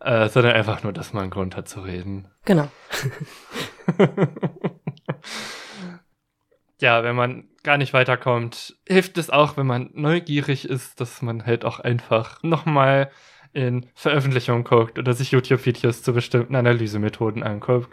äh, 0.00 0.28
sondern 0.28 0.52
einfach 0.52 0.82
nur, 0.82 0.92
dass 0.92 1.14
man 1.14 1.22
einen 1.22 1.30
Grund 1.30 1.56
hat 1.56 1.68
zu 1.68 1.80
reden. 1.80 2.28
Genau. 2.44 2.68
ja, 6.84 7.02
wenn 7.02 7.16
man 7.16 7.48
gar 7.62 7.78
nicht 7.78 7.94
weiterkommt, 7.94 8.76
hilft 8.86 9.16
es 9.16 9.30
auch, 9.30 9.56
wenn 9.56 9.66
man 9.66 9.88
neugierig 9.94 10.68
ist, 10.68 11.00
dass 11.00 11.22
man 11.22 11.46
halt 11.46 11.64
auch 11.64 11.80
einfach 11.80 12.42
nochmal 12.42 13.10
in 13.54 13.86
Veröffentlichungen 13.94 14.64
guckt 14.64 14.98
oder 14.98 15.14
sich 15.14 15.30
YouTube-Videos 15.30 16.02
zu 16.02 16.12
bestimmten 16.12 16.54
Analysemethoden 16.54 17.42
anguckt 17.42 17.88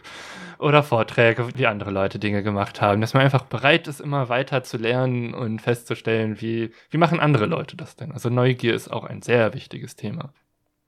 oder 0.60 0.84
Vorträge, 0.84 1.47
wie 1.56 1.67
andere 1.67 1.91
Leute 1.91 2.19
Dinge 2.19 2.43
gemacht 2.43 2.82
haben, 2.82 2.99
dass 2.99 3.13
man 3.13 3.23
einfach 3.23 3.45
bereit 3.45 3.88
ist, 3.88 4.01
immer 4.01 4.27
weiter 4.27 4.62
zu 4.63 4.75
lernen 4.75 5.34
und 5.34 5.62
festzustellen, 5.62 6.41
wie, 6.41 6.71
wie 6.89 6.97
machen 6.97 7.21
andere 7.21 7.45
Leute 7.45 7.77
das 7.77 7.95
denn? 7.95 8.12
Also 8.12 8.30
Neugier 8.30 8.73
ist 8.73 8.91
auch 8.91 9.06
ein 9.06 9.21
sehr 9.21 9.54
wichtiges 9.54 9.95
Thema. 9.95 10.34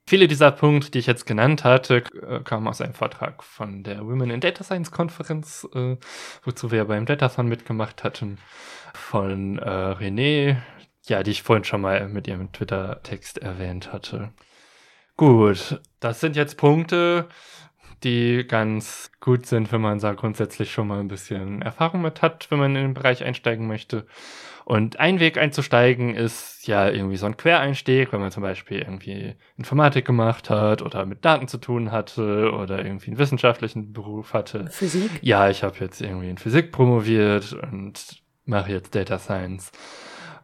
Viele 0.06 0.28
dieser 0.28 0.52
Punkte, 0.52 0.92
die 0.92 1.00
ich 1.00 1.08
jetzt 1.08 1.26
genannt 1.26 1.64
hatte, 1.64 2.04
äh, 2.28 2.40
kamen 2.42 2.68
aus 2.68 2.82
einem 2.82 2.94
Vortrag 2.94 3.42
von 3.42 3.84
der 3.84 4.06
Women 4.06 4.32
in 4.32 4.42
Data 4.42 4.64
Science 4.64 4.92
Konferenz, 4.92 5.66
äh, 5.74 5.96
wozu 6.44 6.72
wir 6.72 6.86
beim 6.86 7.06
Datathon 7.06 7.48
mitgemacht 7.48 8.04
hatten, 8.04 8.38
von 8.94 9.60
äh, 9.60 9.62
René, 9.64 10.58
ja, 11.08 11.24
die 11.24 11.32
ich 11.32 11.44
vorhin 11.44 11.64
schon 11.64 11.82
mal 11.82 12.10
mit 12.10 12.28
ihrem 12.28 12.52
Twitter-Text 12.52 13.38
erwähnt 13.38 13.94
hatte. 13.94 14.34
Gut, 15.16 15.80
das 16.02 16.20
sind 16.20 16.36
jetzt 16.36 16.58
Punkte, 16.58 17.30
die 18.04 18.46
ganz 18.48 19.12
gut 19.20 19.46
sind, 19.46 19.72
wenn 19.72 19.82
man 19.82 20.00
da 20.00 20.14
grundsätzlich 20.14 20.72
schon 20.72 20.88
mal 20.88 21.00
ein 21.00 21.08
bisschen 21.08 21.62
Erfahrung 21.62 22.02
mit 22.02 22.22
hat, 22.22 22.50
wenn 22.50 22.60
man 22.60 22.76
in 22.76 22.82
den 22.82 22.94
Bereich 22.94 23.24
einsteigen 23.24 23.68
möchte. 23.68 24.06
Und 24.66 25.00
ein 25.00 25.20
Weg 25.20 25.38
einzusteigen 25.38 26.16
ist 26.16 26.68
ja 26.68 26.90
irgendwie 26.90 27.18
so 27.18 27.26
ein 27.26 27.36
Quereinstieg, 27.36 28.14
wenn 28.14 28.22
man 28.22 28.32
zum 28.32 28.44
Beispiel 28.44 28.80
irgendwie 28.80 29.36
Informatik 29.58 30.06
gemacht 30.06 30.50
hat 30.50 30.82
oder 30.82 31.06
mit 31.06 31.26
Daten 31.26 31.48
zu 31.48 31.58
tun 31.58 31.92
hatte 31.92 32.52
oder 32.52 32.86
irgendwie 32.86 33.08
einen 33.08 33.18
wissenschaftlichen 33.18 33.92
Beruf 33.92 34.34
hatte. 34.34 34.68
Physik? 34.70 35.12
Ja, 35.22 35.50
ich 35.50 35.64
habe 35.64 35.76
jetzt 35.80 36.02
irgendwie 36.02 36.30
in 36.30 36.38
Physik 36.38 36.72
promoviert 36.72 37.54
und 37.54 38.22
mache 38.46 38.72
jetzt 38.72 38.96
Data 38.96 39.20
Science. 39.20 39.72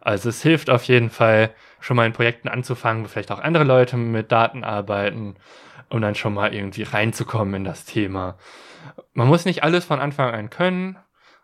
Also 0.00 0.28
es 0.30 0.42
hilft 0.42 0.70
auf 0.70 0.84
jeden 0.84 1.10
Fall, 1.10 1.50
schon 1.78 1.96
mal 1.96 2.06
in 2.06 2.12
Projekten 2.12 2.48
anzufangen, 2.48 3.04
wo 3.04 3.08
vielleicht 3.08 3.32
auch 3.32 3.38
andere 3.38 3.64
Leute 3.64 3.96
mit 3.96 4.32
Daten 4.32 4.64
arbeiten, 4.64 5.36
um 5.90 6.00
dann 6.00 6.14
schon 6.14 6.34
mal 6.34 6.54
irgendwie 6.54 6.84
reinzukommen 6.84 7.54
in 7.54 7.64
das 7.64 7.84
Thema. 7.84 8.38
Man 9.12 9.28
muss 9.28 9.44
nicht 9.44 9.62
alles 9.62 9.84
von 9.84 10.00
Anfang 10.00 10.32
an 10.32 10.50
können, 10.50 10.96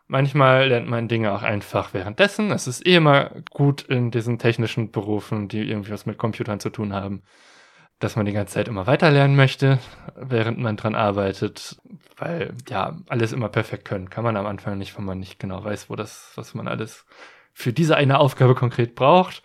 Manchmal 0.08 0.68
lernt 0.68 0.88
man 0.88 1.08
Dinge 1.08 1.32
auch 1.32 1.42
einfach 1.42 1.92
währenddessen. 1.92 2.52
Es 2.52 2.68
ist 2.68 2.86
eh 2.86 2.94
immer 2.94 3.30
gut 3.50 3.82
in 3.82 4.12
diesen 4.12 4.38
technischen 4.38 4.92
Berufen, 4.92 5.48
die 5.48 5.68
irgendwie 5.68 5.90
was 5.90 6.06
mit 6.06 6.16
Computern 6.16 6.60
zu 6.60 6.70
tun 6.70 6.92
haben, 6.92 7.22
dass 7.98 8.14
man 8.14 8.24
die 8.24 8.32
ganze 8.32 8.54
Zeit 8.54 8.68
immer 8.68 8.86
weiter 8.86 9.10
lernen 9.10 9.34
möchte, 9.34 9.80
während 10.14 10.58
man 10.58 10.76
dran 10.76 10.94
arbeitet, 10.94 11.80
weil 12.16 12.54
ja, 12.68 12.96
alles 13.08 13.32
immer 13.32 13.48
perfekt 13.48 13.84
können 13.84 14.08
kann 14.08 14.22
man 14.22 14.36
am 14.36 14.46
Anfang 14.46 14.78
nicht, 14.78 14.96
wenn 14.96 15.04
man 15.04 15.18
nicht 15.18 15.40
genau 15.40 15.64
weiß, 15.64 15.90
wo 15.90 15.96
das, 15.96 16.32
was 16.36 16.54
man 16.54 16.68
alles 16.68 17.04
für 17.58 17.72
diese 17.72 17.96
eine 17.96 18.18
Aufgabe 18.18 18.54
konkret 18.54 18.94
braucht, 18.94 19.42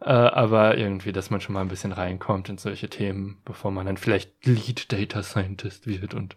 äh, 0.00 0.06
aber 0.06 0.76
irgendwie, 0.76 1.12
dass 1.12 1.30
man 1.30 1.40
schon 1.40 1.52
mal 1.52 1.60
ein 1.60 1.68
bisschen 1.68 1.92
reinkommt 1.92 2.48
in 2.48 2.58
solche 2.58 2.90
Themen, 2.90 3.40
bevor 3.44 3.70
man 3.70 3.86
dann 3.86 3.98
vielleicht 3.98 4.44
Lead 4.44 4.92
Data 4.92 5.22
Scientist 5.22 5.86
wird 5.86 6.12
und 6.12 6.36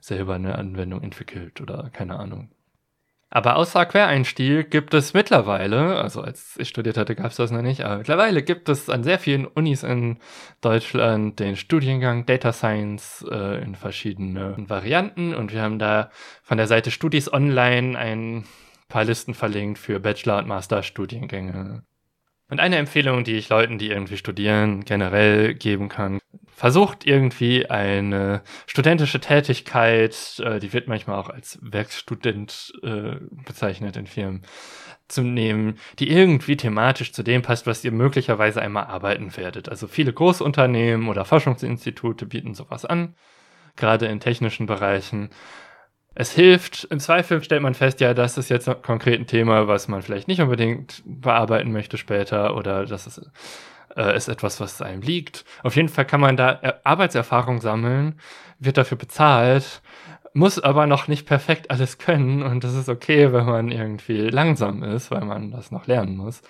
selber 0.00 0.34
eine 0.34 0.56
Anwendung 0.56 1.02
entwickelt 1.02 1.60
oder 1.60 1.90
keine 1.92 2.18
Ahnung. 2.18 2.48
Aber 3.28 3.56
außer 3.56 3.84
Quereinstieg 3.84 4.70
gibt 4.70 4.94
es 4.94 5.12
mittlerweile, 5.12 6.00
also 6.00 6.22
als 6.22 6.56
ich 6.56 6.70
studiert 6.70 6.96
hatte, 6.96 7.14
gab 7.14 7.32
es 7.32 7.36
das 7.36 7.50
noch 7.50 7.60
nicht, 7.60 7.82
aber 7.82 7.98
mittlerweile 7.98 8.42
gibt 8.42 8.70
es 8.70 8.88
an 8.88 9.04
sehr 9.04 9.18
vielen 9.18 9.44
Unis 9.44 9.82
in 9.82 10.16
Deutschland 10.62 11.38
den 11.38 11.56
Studiengang 11.56 12.24
Data 12.24 12.54
Science 12.54 13.26
äh, 13.30 13.62
in 13.62 13.74
verschiedenen 13.74 14.70
Varianten 14.70 15.34
und 15.34 15.52
wir 15.52 15.60
haben 15.60 15.78
da 15.78 16.10
von 16.42 16.56
der 16.56 16.66
Seite 16.66 16.90
Studis 16.90 17.30
Online 17.30 17.98
ein 17.98 18.44
paar 18.88 19.04
Listen 19.04 19.34
verlinkt 19.34 19.78
für 19.78 20.00
Bachelor- 20.00 20.38
und 20.38 20.48
Masterstudiengänge. 20.48 21.82
Und 22.48 22.60
eine 22.60 22.76
Empfehlung, 22.76 23.24
die 23.24 23.34
ich 23.34 23.48
Leuten, 23.48 23.78
die 23.78 23.88
irgendwie 23.88 24.16
studieren, 24.16 24.84
generell 24.84 25.54
geben 25.54 25.88
kann, 25.88 26.20
versucht 26.56 27.04
irgendwie 27.04 27.68
eine 27.68 28.42
studentische 28.66 29.20
Tätigkeit, 29.20 30.40
äh, 30.44 30.58
die 30.58 30.72
wird 30.72 30.88
manchmal 30.88 31.18
auch 31.18 31.28
als 31.28 31.58
Werkstudent 31.60 32.72
äh, 32.82 33.16
bezeichnet 33.44 33.96
in 33.96 34.06
Firmen, 34.06 34.42
zu 35.08 35.22
nehmen, 35.22 35.78
die 35.98 36.10
irgendwie 36.10 36.56
thematisch 36.56 37.12
zu 37.12 37.22
dem 37.22 37.42
passt, 37.42 37.66
was 37.66 37.84
ihr 37.84 37.92
möglicherweise 37.92 38.62
einmal 38.62 38.86
arbeiten 38.86 39.36
werdet. 39.36 39.68
Also 39.68 39.86
viele 39.86 40.12
Großunternehmen 40.12 41.08
oder 41.08 41.24
Forschungsinstitute 41.24 42.26
bieten 42.26 42.54
sowas 42.54 42.84
an, 42.84 43.14
gerade 43.76 44.06
in 44.06 44.20
technischen 44.20 44.66
Bereichen. 44.66 45.30
Es 46.18 46.32
hilft, 46.32 46.84
im 46.84 46.98
Zweifel 46.98 47.44
stellt 47.44 47.60
man 47.60 47.74
fest, 47.74 48.00
ja, 48.00 48.14
das 48.14 48.38
ist 48.38 48.48
jetzt 48.48 48.70
konkret 48.82 49.20
ein 49.20 49.26
Thema, 49.26 49.68
was 49.68 49.86
man 49.86 50.00
vielleicht 50.00 50.28
nicht 50.28 50.40
unbedingt 50.40 51.02
bearbeiten 51.04 51.72
möchte 51.72 51.98
später 51.98 52.56
oder 52.56 52.86
das 52.86 53.06
ist 53.06 53.30
äh, 53.96 54.16
ist 54.16 54.28
etwas, 54.28 54.58
was 54.58 54.80
einem 54.82 55.02
liegt. 55.02 55.44
Auf 55.62 55.76
jeden 55.76 55.88
Fall 55.88 56.06
kann 56.06 56.20
man 56.20 56.36
da 56.36 56.60
Arbeitserfahrung 56.84 57.60
sammeln, 57.60 58.18
wird 58.58 58.78
dafür 58.78 58.98
bezahlt. 58.98 59.82
muss 60.32 60.58
aber 60.58 60.86
noch 60.86 61.08
nicht 61.08 61.26
perfekt 61.26 61.70
alles 61.70 61.98
können 61.98 62.42
und 62.42 62.64
das 62.64 62.74
ist 62.74 62.88
okay, 62.88 63.32
wenn 63.32 63.46
man 63.46 63.70
irgendwie 63.70 64.28
langsam 64.28 64.82
ist, 64.82 65.10
weil 65.10 65.24
man 65.24 65.50
das 65.50 65.70
noch 65.70 65.86
lernen 65.86 66.16
muss. 66.16 66.42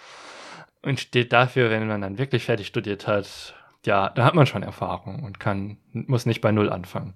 Und 0.82 1.00
steht 1.00 1.32
dafür, 1.32 1.70
wenn 1.70 1.88
man 1.88 2.00
dann 2.02 2.18
wirklich 2.18 2.44
fertig 2.44 2.68
studiert 2.68 3.08
hat, 3.08 3.54
ja, 3.84 4.10
da 4.10 4.24
hat 4.24 4.34
man 4.34 4.46
schon 4.46 4.62
Erfahrung 4.62 5.24
und 5.24 5.40
kann, 5.40 5.78
muss 5.92 6.26
nicht 6.26 6.40
bei 6.40 6.52
Null 6.52 6.70
anfangen. 6.70 7.14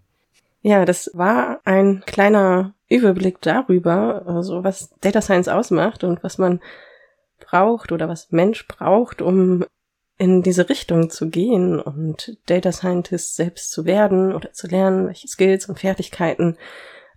Ja, 0.62 0.84
das 0.84 1.10
war 1.14 1.60
ein 1.64 2.02
kleiner 2.06 2.74
Überblick 2.88 3.40
darüber, 3.40 4.26
also 4.26 4.62
was 4.62 4.90
Data 5.00 5.22
Science 5.22 5.48
ausmacht 5.48 6.04
und 6.04 6.22
was 6.22 6.36
man 6.38 6.60
braucht 7.38 7.92
oder 7.92 8.08
was 8.08 8.30
Mensch 8.30 8.66
braucht, 8.66 9.22
um 9.22 9.64
in 10.18 10.42
diese 10.42 10.68
Richtung 10.68 11.08
zu 11.08 11.30
gehen 11.30 11.80
und 11.80 12.36
Data 12.44 12.72
Scientist 12.72 13.36
selbst 13.36 13.70
zu 13.70 13.86
werden 13.86 14.34
oder 14.34 14.52
zu 14.52 14.66
lernen, 14.66 15.06
welche 15.06 15.28
Skills 15.28 15.66
und 15.66 15.78
Fertigkeiten. 15.78 16.58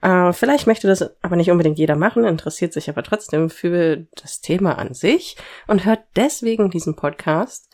Äh, 0.01 0.31
vielleicht 0.31 0.67
möchte 0.67 0.87
das 0.87 1.13
aber 1.21 1.35
nicht 1.35 1.51
unbedingt 1.51 1.77
jeder 1.77 1.97
machen, 1.97 2.23
interessiert 2.23 2.71
sich 2.71 2.89
aber 2.89 3.03
trotzdem 3.03 3.49
für 3.49 4.07
das 4.15 4.39
Thema 4.39 4.77
an 4.77 4.93
sich 4.93 5.35
und 5.67 5.83
hört 5.83 5.99
deswegen 6.15 6.69
diesen 6.69 6.95
Podcast. 6.95 7.69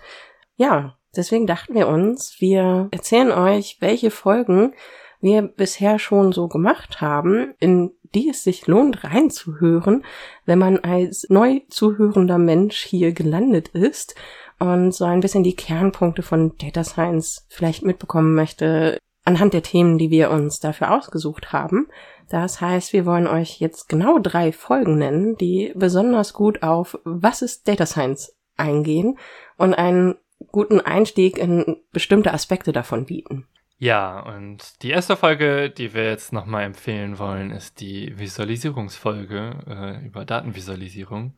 Ja, 0.55 0.97
deswegen 1.15 1.45
dachten 1.45 1.75
wir 1.75 1.87
uns, 1.87 2.37
wir 2.39 2.87
erzählen 2.89 3.31
euch, 3.31 3.77
welche 3.81 4.09
Folgen 4.09 4.73
wir 5.21 5.41
bisher 5.41 5.99
schon 5.99 6.31
so 6.31 6.47
gemacht 6.47 7.01
haben, 7.01 7.53
in 7.59 7.91
die 8.15 8.29
es 8.29 8.43
sich 8.43 8.67
lohnt 8.67 9.03
reinzuhören, 9.03 10.03
wenn 10.45 10.59
man 10.59 10.79
als 10.79 11.27
neu 11.29 11.61
zuhörender 11.69 12.37
Mensch 12.37 12.81
hier 12.81 13.11
gelandet 13.11 13.69
ist 13.69 14.15
und 14.59 14.93
so 14.93 15.05
ein 15.05 15.19
bisschen 15.19 15.43
die 15.43 15.55
Kernpunkte 15.55 16.21
von 16.21 16.57
Data 16.57 16.83
Science 16.83 17.45
vielleicht 17.49 17.83
mitbekommen 17.83 18.35
möchte 18.35 18.97
anhand 19.25 19.53
der 19.53 19.63
Themen, 19.63 19.97
die 19.97 20.09
wir 20.09 20.31
uns 20.31 20.59
dafür 20.59 20.91
ausgesucht 20.91 21.53
haben. 21.53 21.87
Das 22.29 22.61
heißt, 22.61 22.93
wir 22.93 23.05
wollen 23.05 23.27
euch 23.27 23.59
jetzt 23.59 23.87
genau 23.87 24.19
drei 24.19 24.51
Folgen 24.51 24.97
nennen, 24.97 25.35
die 25.35 25.71
besonders 25.75 26.33
gut 26.33 26.63
auf 26.63 26.99
was 27.03 27.41
ist 27.41 27.67
Data 27.67 27.85
Science 27.85 28.35
eingehen 28.57 29.17
und 29.57 29.73
einen 29.73 30.15
guten 30.51 30.79
Einstieg 30.79 31.37
in 31.37 31.77
bestimmte 31.91 32.33
Aspekte 32.33 32.71
davon 32.71 33.05
bieten. 33.05 33.47
Ja, 33.81 34.19
und 34.19 34.83
die 34.83 34.89
erste 34.89 35.15
Folge, 35.15 35.69
die 35.69 35.93
wir 35.93 36.03
jetzt 36.03 36.33
nochmal 36.33 36.65
empfehlen 36.65 37.17
wollen, 37.17 37.49
ist 37.51 37.79
die 37.79 38.19
Visualisierungsfolge 38.19 39.99
äh, 40.01 40.05
über 40.05 40.25
Datenvisualisierung. 40.25 41.33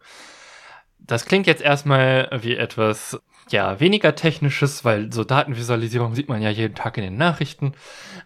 Das 0.98 1.26
klingt 1.26 1.46
jetzt 1.46 1.62
erstmal 1.62 2.30
wie 2.42 2.56
etwas, 2.56 3.22
ja, 3.50 3.80
weniger 3.80 4.16
technisches, 4.16 4.84
weil 4.84 5.14
so 5.14 5.24
Datenvisualisierung 5.24 6.16
sieht 6.16 6.30
man 6.30 6.42
ja 6.42 6.50
jeden 6.50 6.74
Tag 6.74 6.98
in 6.98 7.04
den 7.04 7.18
Nachrichten. 7.18 7.74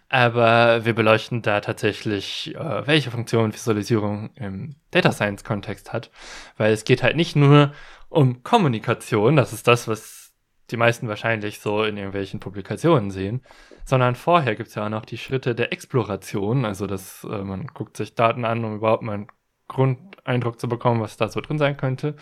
Aber 0.08 0.86
wir 0.86 0.94
beleuchten 0.94 1.42
da 1.42 1.60
tatsächlich, 1.60 2.54
äh, 2.54 2.86
welche 2.86 3.10
Funktion 3.10 3.52
Visualisierung 3.52 4.30
im 4.36 4.76
Data 4.92 5.12
Science 5.12 5.44
Kontext 5.44 5.92
hat. 5.92 6.10
Weil 6.56 6.72
es 6.72 6.84
geht 6.84 7.02
halt 7.02 7.16
nicht 7.16 7.36
nur 7.36 7.74
um 8.08 8.42
Kommunikation, 8.42 9.36
das 9.36 9.52
ist 9.52 9.68
das, 9.68 9.88
was 9.88 10.25
die 10.70 10.76
meisten 10.76 11.08
wahrscheinlich 11.08 11.60
so 11.60 11.84
in 11.84 11.96
irgendwelchen 11.96 12.40
Publikationen 12.40 13.10
sehen, 13.10 13.42
sondern 13.84 14.14
vorher 14.14 14.56
gibt 14.56 14.68
es 14.68 14.74
ja 14.74 14.86
auch 14.86 14.90
noch 14.90 15.04
die 15.04 15.18
Schritte 15.18 15.54
der 15.54 15.72
Exploration, 15.72 16.64
also 16.64 16.86
dass 16.86 17.24
äh, 17.24 17.42
man 17.42 17.66
guckt 17.68 17.96
sich 17.96 18.14
Daten 18.14 18.44
an, 18.44 18.64
um 18.64 18.76
überhaupt 18.76 19.02
mal 19.02 19.14
einen 19.14 19.26
Grundeindruck 19.68 20.60
zu 20.60 20.68
bekommen, 20.68 21.00
was 21.00 21.16
da 21.16 21.28
so 21.28 21.40
drin 21.40 21.58
sein 21.58 21.76
könnte. 21.76 22.14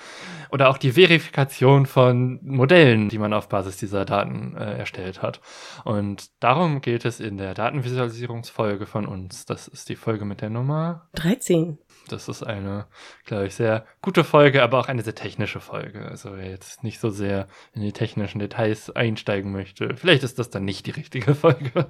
Oder 0.51 0.71
auch 0.71 0.79
die 0.79 0.93
Verifikation 0.93 1.85
von 1.87 2.41
Modellen, 2.43 3.09
die 3.09 3.19
man 3.19 3.35
auf 3.35 3.49
Basis 3.49 3.77
dieser 3.77 4.05
Daten 4.05 4.57
äh, 4.57 4.79
erstellt 4.79 5.21
hat. 5.21 5.41
Und 5.85 6.31
darum 6.43 6.81
geht 6.81 7.05
es 7.05 7.21
in 7.21 7.37
der 7.37 7.55
Datenvisualisierungsfolge 7.55 8.87
von 8.87 9.07
uns. 9.07 9.45
Das 9.45 9.69
ist 9.69 9.89
die 9.89 9.97
Folge 9.97 10.25
mit 10.25 10.41
der 10.41 10.51
Nummer 10.51 11.09
13. 11.15 11.79
Das 12.09 12.29
ist 12.29 12.43
eine, 12.43 12.87
glaube 13.25 13.47
ich, 13.47 13.55
sehr 13.55 13.87
gute 14.03 14.25
Folge, 14.25 14.63
aber 14.63 14.79
auch 14.79 14.89
eine 14.89 15.03
sehr 15.03 15.15
technische 15.15 15.61
Folge. 15.61 16.07
Also 16.07 16.37
wer 16.37 16.51
jetzt 16.51 16.85
nicht 16.85 17.01
so 17.01 17.11
sehr 17.11 17.49
in 17.73 17.83
die 17.83 17.93
technischen 17.93 18.39
Details 18.39 18.91
einsteigen 18.91 19.53
möchte, 19.53 19.97
vielleicht 19.97 20.23
ist 20.23 20.39
das 20.39 20.51
dann 20.51 20.65
nicht 20.65 20.87
die 20.87 20.91
richtige 20.91 21.35
Folge. 21.35 21.89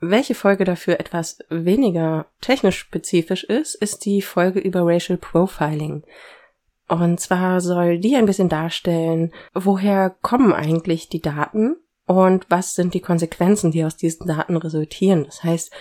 Welche 0.00 0.34
Folge 0.34 0.64
dafür 0.64 0.98
etwas 0.98 1.38
weniger 1.48 2.26
technisch 2.40 2.78
spezifisch 2.78 3.44
ist, 3.44 3.76
ist 3.76 4.04
die 4.04 4.20
Folge 4.20 4.58
über 4.58 4.80
Racial 4.84 5.16
Profiling. 5.16 6.02
Und 6.88 7.20
zwar 7.20 7.60
soll 7.60 7.98
die 7.98 8.16
ein 8.16 8.26
bisschen 8.26 8.48
darstellen, 8.48 9.32
woher 9.54 10.10
kommen 10.20 10.52
eigentlich 10.52 11.08
die 11.08 11.22
Daten 11.22 11.76
und 12.04 12.46
was 12.50 12.74
sind 12.74 12.94
die 12.94 13.00
Konsequenzen, 13.00 13.70
die 13.70 13.84
aus 13.84 13.96
diesen 13.96 14.26
Daten 14.26 14.56
resultieren. 14.56 15.24
Das 15.24 15.44
heißt, 15.44 15.72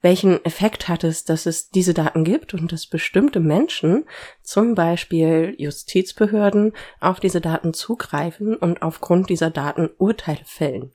welchen 0.00 0.44
Effekt 0.44 0.88
hat 0.88 1.04
es, 1.04 1.24
dass 1.24 1.46
es 1.46 1.70
diese 1.70 1.94
Daten 1.94 2.24
gibt 2.24 2.54
und 2.54 2.72
dass 2.72 2.86
bestimmte 2.86 3.40
Menschen, 3.40 4.04
zum 4.42 4.74
Beispiel 4.74 5.54
Justizbehörden, 5.58 6.72
auf 7.00 7.20
diese 7.20 7.40
Daten 7.40 7.74
zugreifen 7.74 8.56
und 8.56 8.82
aufgrund 8.82 9.28
dieser 9.28 9.50
Daten 9.50 9.90
Urteile 9.98 10.44
fällen. 10.44 10.92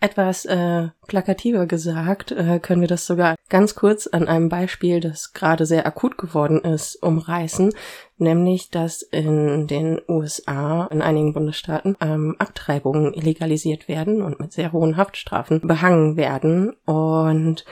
Etwas 0.00 0.44
äh, 0.44 0.88
plakativer 1.06 1.66
gesagt, 1.66 2.30
äh, 2.30 2.58
können 2.58 2.82
wir 2.82 2.88
das 2.88 3.06
sogar 3.06 3.36
ganz 3.48 3.74
kurz 3.74 4.06
an 4.06 4.28
einem 4.28 4.50
Beispiel, 4.50 5.00
das 5.00 5.32
gerade 5.32 5.64
sehr 5.64 5.86
akut 5.86 6.18
geworden 6.18 6.60
ist, 6.60 7.02
umreißen, 7.02 7.72
nämlich 8.18 8.70
dass 8.70 9.00
in 9.00 9.66
den 9.66 10.02
USA, 10.06 10.88
in 10.90 11.00
einigen 11.00 11.32
Bundesstaaten, 11.32 11.96
ähm, 12.02 12.36
Abtreibungen 12.38 13.14
illegalisiert 13.14 13.88
werden 13.88 14.20
und 14.20 14.40
mit 14.40 14.52
sehr 14.52 14.72
hohen 14.72 14.98
Haftstrafen 14.98 15.66
behangen 15.66 16.18
werden. 16.18 16.76
Und 16.84 17.64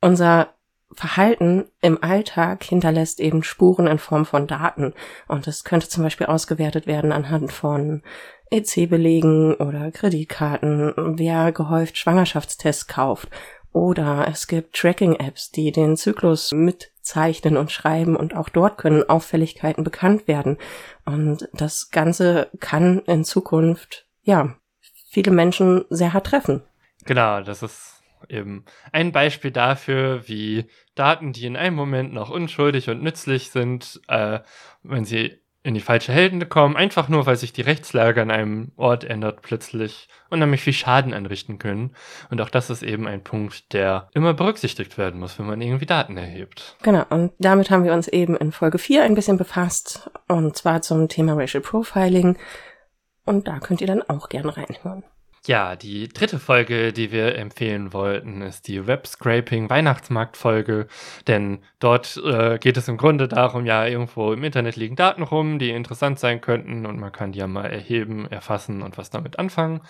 unser 0.00 0.54
Verhalten 0.92 1.66
im 1.82 2.02
Alltag 2.02 2.62
hinterlässt 2.64 3.20
eben 3.20 3.42
Spuren 3.42 3.86
in 3.86 3.98
Form 3.98 4.24
von 4.24 4.46
Daten. 4.46 4.94
Und 5.28 5.46
das 5.46 5.64
könnte 5.64 5.88
zum 5.88 6.04
Beispiel 6.04 6.26
ausgewertet 6.26 6.86
werden 6.86 7.12
anhand 7.12 7.52
von 7.52 8.02
EC-Belegen 8.50 9.54
oder 9.56 9.90
Kreditkarten, 9.90 10.94
wer 11.18 11.52
gehäuft 11.52 11.98
Schwangerschaftstests 11.98 12.86
kauft. 12.86 13.28
Oder 13.72 14.26
es 14.30 14.46
gibt 14.46 14.74
Tracking-Apps, 14.74 15.50
die 15.50 15.70
den 15.70 15.96
Zyklus 15.96 16.52
mitzeichnen 16.52 17.56
und 17.58 17.70
schreiben 17.70 18.16
und 18.16 18.34
auch 18.34 18.48
dort 18.48 18.78
können 18.78 19.06
Auffälligkeiten 19.06 19.84
bekannt 19.84 20.28
werden. 20.28 20.56
Und 21.04 21.48
das 21.52 21.90
Ganze 21.90 22.48
kann 22.60 23.00
in 23.00 23.24
Zukunft, 23.24 24.06
ja, 24.22 24.54
viele 25.10 25.32
Menschen 25.32 25.84
sehr 25.90 26.14
hart 26.14 26.28
treffen. 26.28 26.62
Genau, 27.04 27.42
das 27.42 27.62
ist 27.62 27.95
eben 28.28 28.64
ein 28.92 29.12
Beispiel 29.12 29.50
dafür, 29.50 30.28
wie 30.28 30.66
Daten, 30.94 31.32
die 31.32 31.46
in 31.46 31.56
einem 31.56 31.76
Moment 31.76 32.12
noch 32.12 32.30
unschuldig 32.30 32.88
und 32.88 33.02
nützlich 33.02 33.50
sind, 33.50 34.00
äh, 34.08 34.40
wenn 34.82 35.04
sie 35.04 35.40
in 35.66 35.74
die 35.74 35.80
falsche 35.80 36.12
Hände 36.12 36.46
kommen, 36.46 36.76
einfach 36.76 37.08
nur, 37.08 37.26
weil 37.26 37.34
sich 37.34 37.52
die 37.52 37.62
Rechtslage 37.62 38.22
an 38.22 38.30
einem 38.30 38.70
Ort 38.76 39.02
ändert 39.02 39.42
plötzlich 39.42 40.08
und 40.30 40.38
nämlich 40.38 40.60
viel 40.60 40.72
Schaden 40.72 41.12
anrichten 41.12 41.58
können. 41.58 41.96
Und 42.30 42.40
auch 42.40 42.50
das 42.50 42.70
ist 42.70 42.84
eben 42.84 43.08
ein 43.08 43.24
Punkt, 43.24 43.72
der 43.72 44.08
immer 44.14 44.32
berücksichtigt 44.32 44.96
werden 44.96 45.18
muss, 45.18 45.40
wenn 45.40 45.46
man 45.46 45.60
irgendwie 45.60 45.86
Daten 45.86 46.16
erhebt. 46.16 46.76
Genau, 46.82 47.04
und 47.10 47.32
damit 47.40 47.72
haben 47.72 47.82
wir 47.82 47.94
uns 47.94 48.06
eben 48.06 48.36
in 48.36 48.52
Folge 48.52 48.78
4 48.78 49.02
ein 49.02 49.16
bisschen 49.16 49.38
befasst, 49.38 50.08
und 50.28 50.56
zwar 50.56 50.82
zum 50.82 51.08
Thema 51.08 51.34
Racial 51.34 51.64
Profiling. 51.64 52.38
Und 53.24 53.48
da 53.48 53.58
könnt 53.58 53.80
ihr 53.80 53.88
dann 53.88 54.02
auch 54.02 54.28
gerne 54.28 54.56
reinhören. 54.56 55.02
Ja, 55.46 55.76
die 55.76 56.08
dritte 56.08 56.40
Folge, 56.40 56.92
die 56.92 57.12
wir 57.12 57.36
empfehlen 57.36 57.92
wollten, 57.92 58.42
ist 58.42 58.66
die 58.66 58.88
Web 58.88 59.06
Scraping 59.06 59.70
Weihnachtsmarkt 59.70 60.36
Folge, 60.36 60.88
denn 61.28 61.62
dort 61.78 62.20
äh, 62.24 62.58
geht 62.58 62.76
es 62.76 62.88
im 62.88 62.96
Grunde 62.96 63.28
darum, 63.28 63.64
ja, 63.64 63.86
irgendwo 63.86 64.32
im 64.32 64.42
Internet 64.42 64.74
liegen 64.74 64.96
Daten 64.96 65.22
rum, 65.22 65.60
die 65.60 65.70
interessant 65.70 66.18
sein 66.18 66.40
könnten 66.40 66.84
und 66.84 66.98
man 66.98 67.12
kann 67.12 67.30
die 67.30 67.38
ja 67.38 67.46
mal 67.46 67.66
erheben, 67.66 68.26
erfassen 68.26 68.82
und 68.82 68.98
was 68.98 69.10
damit 69.10 69.38
anfangen. 69.38 69.82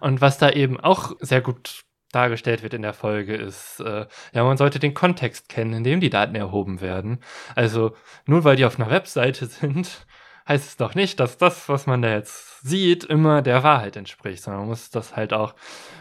Und 0.00 0.20
was 0.20 0.36
da 0.36 0.50
eben 0.50 0.78
auch 0.78 1.12
sehr 1.20 1.40
gut 1.40 1.84
dargestellt 2.12 2.62
wird 2.62 2.74
in 2.74 2.82
der 2.82 2.92
Folge, 2.92 3.36
ist, 3.36 3.80
äh, 3.80 4.06
ja, 4.34 4.44
man 4.44 4.58
sollte 4.58 4.78
den 4.80 4.92
Kontext 4.92 5.48
kennen, 5.48 5.72
in 5.72 5.84
dem 5.84 6.00
die 6.00 6.10
Daten 6.10 6.34
erhoben 6.34 6.82
werden. 6.82 7.20
Also 7.54 7.96
nur 8.26 8.44
weil 8.44 8.56
die 8.56 8.66
auf 8.66 8.78
einer 8.78 8.90
Webseite 8.90 9.46
sind, 9.46 10.06
heißt 10.48 10.68
es 10.68 10.76
doch 10.76 10.94
nicht, 10.94 11.20
dass 11.20 11.38
das, 11.38 11.68
was 11.68 11.86
man 11.86 12.02
da 12.02 12.10
jetzt 12.10 12.60
sieht, 12.62 13.04
immer 13.04 13.42
der 13.42 13.62
Wahrheit 13.62 13.96
entspricht, 13.96 14.42
sondern 14.42 14.62
man 14.62 14.70
muss 14.70 14.90
das 14.90 15.16
halt 15.16 15.32
auch 15.32 15.54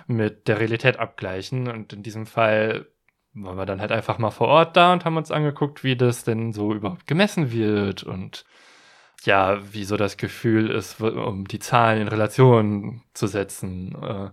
mit 0.08 0.47
der 0.47 0.60
Realität 0.60 0.99
abgleichen. 0.99 1.67
Und 1.67 1.93
in 1.93 2.04
diesem 2.04 2.25
Fall 2.25 2.88
waren 3.34 3.58
wir 3.58 3.65
dann 3.65 3.82
halt 3.82 3.91
einfach 3.91 4.17
mal 4.17 4.32
vor 4.32 4.47
Ort 4.47 4.75
da 4.75 4.93
und 4.93 5.06
haben 5.06 5.17
uns 5.17 5.32
angeguckt, 5.32 5.84
wie 5.84 5.95
das 5.95 6.23
denn 6.23 6.54
so 6.54 6.73
überhaupt 6.73 7.08
gemessen 7.08 7.52
wird 7.52 8.04
und 8.04 8.45
ja, 9.25 9.60
wie 9.73 9.84
so 9.84 9.97
das 9.97 10.15
Gefühl 10.17 10.69
ist, 10.71 11.02
um 11.02 11.45
die 11.45 11.60
Zahlen 11.60 12.02
in 12.04 12.08
Relation 12.08 13.02
zu 13.13 13.28
setzen. 13.28 13.93
Äh, 14.02 14.30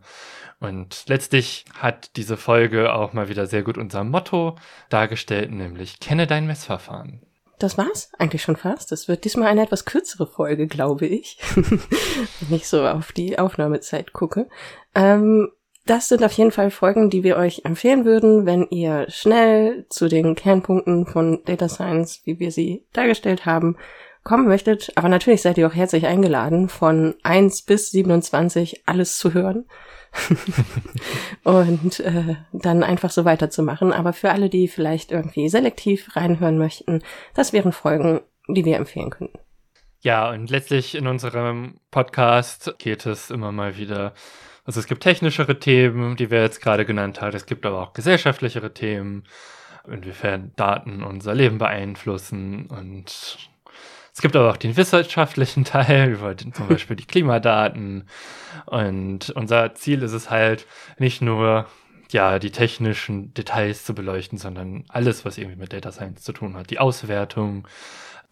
und 0.64 1.04
letztlich 1.08 1.64
hat 1.74 2.16
diese 2.16 2.36
Folge 2.36 2.94
auch 2.94 3.12
mal 3.12 3.28
wieder 3.28 3.46
sehr 3.46 3.62
gut 3.62 3.78
unser 3.78 4.04
Motto 4.04 4.56
dargestellt, 4.88 5.50
nämlich 5.50 5.98
kenne 6.00 6.26
dein 6.26 6.46
Messverfahren 6.46 7.25
das 7.58 7.78
war's 7.78 8.10
eigentlich 8.18 8.42
schon 8.42 8.56
fast. 8.56 8.92
Das 8.92 9.08
wird 9.08 9.24
diesmal 9.24 9.48
eine 9.48 9.62
etwas 9.62 9.84
kürzere 9.84 10.26
Folge, 10.26 10.66
glaube 10.66 11.06
ich. 11.06 11.38
Wenn 11.54 12.56
ich 12.56 12.68
so 12.68 12.86
auf 12.86 13.12
die 13.12 13.38
Aufnahmezeit 13.38 14.12
gucke. 14.12 14.48
Ähm, 14.94 15.50
das 15.86 16.08
sind 16.08 16.24
auf 16.24 16.32
jeden 16.32 16.50
Fall 16.50 16.70
Folgen, 16.70 17.10
die 17.10 17.22
wir 17.22 17.36
euch 17.36 17.64
empfehlen 17.64 18.04
würden, 18.04 18.44
wenn 18.44 18.66
ihr 18.70 19.06
schnell 19.08 19.86
zu 19.88 20.08
den 20.08 20.34
Kernpunkten 20.34 21.06
von 21.06 21.44
Data 21.44 21.68
Science, 21.68 22.22
wie 22.24 22.40
wir 22.40 22.50
sie 22.50 22.84
dargestellt 22.92 23.46
haben, 23.46 23.76
kommen 24.24 24.48
möchtet. 24.48 24.90
Aber 24.96 25.08
natürlich 25.08 25.42
seid 25.42 25.58
ihr 25.58 25.68
auch 25.68 25.74
herzlich 25.74 26.06
eingeladen, 26.06 26.68
von 26.68 27.14
1 27.22 27.62
bis 27.62 27.92
27 27.92 28.82
alles 28.86 29.16
zu 29.16 29.32
hören. 29.32 29.66
und 31.44 32.00
äh, 32.00 32.36
dann 32.52 32.82
einfach 32.82 33.10
so 33.10 33.24
weiterzumachen. 33.24 33.92
Aber 33.92 34.12
für 34.12 34.30
alle, 34.30 34.48
die 34.48 34.68
vielleicht 34.68 35.12
irgendwie 35.12 35.48
selektiv 35.48 36.16
reinhören 36.16 36.58
möchten, 36.58 37.02
das 37.34 37.52
wären 37.52 37.72
Folgen, 37.72 38.20
die 38.48 38.64
wir 38.64 38.76
empfehlen 38.76 39.10
könnten. 39.10 39.38
Ja, 40.00 40.30
und 40.30 40.50
letztlich 40.50 40.94
in 40.94 41.06
unserem 41.06 41.80
Podcast 41.90 42.74
geht 42.78 43.06
es 43.06 43.30
immer 43.30 43.52
mal 43.52 43.76
wieder. 43.76 44.12
Also 44.64 44.80
es 44.80 44.86
gibt 44.86 45.02
technischere 45.02 45.58
Themen, 45.58 46.16
die 46.16 46.30
wir 46.30 46.42
jetzt 46.42 46.60
gerade 46.60 46.84
genannt 46.84 47.20
haben. 47.20 47.36
Es 47.36 47.46
gibt 47.46 47.64
aber 47.66 47.82
auch 47.82 47.92
gesellschaftlichere 47.92 48.74
Themen, 48.74 49.24
inwiefern 49.86 50.52
Daten 50.56 51.02
unser 51.02 51.34
Leben 51.34 51.58
beeinflussen 51.58 52.66
und 52.66 53.50
es 54.16 54.22
gibt 54.22 54.34
aber 54.34 54.50
auch 54.50 54.56
den 54.56 54.78
wissenschaftlichen 54.78 55.64
Teil 55.66 56.08
über 56.08 56.34
den, 56.34 56.54
zum 56.54 56.68
Beispiel 56.68 56.96
die 56.96 57.04
Klimadaten. 57.04 58.08
Und 58.64 59.28
unser 59.28 59.74
Ziel 59.74 60.02
ist 60.02 60.14
es 60.14 60.30
halt, 60.30 60.66
nicht 60.96 61.20
nur 61.20 61.66
ja, 62.10 62.38
die 62.38 62.50
technischen 62.50 63.34
Details 63.34 63.84
zu 63.84 63.94
beleuchten, 63.94 64.38
sondern 64.38 64.84
alles, 64.88 65.26
was 65.26 65.36
irgendwie 65.36 65.58
mit 65.58 65.74
Data 65.74 65.92
Science 65.92 66.22
zu 66.22 66.32
tun 66.32 66.56
hat. 66.56 66.70
Die 66.70 66.78
Auswertung, 66.78 67.68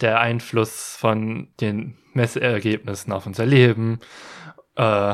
der 0.01 0.19
Einfluss 0.21 0.95
von 0.99 1.49
den 1.61 1.95
Messergebnissen 2.13 3.13
auf 3.13 3.27
unser 3.27 3.45
Leben, 3.45 3.99
äh, 4.77 5.13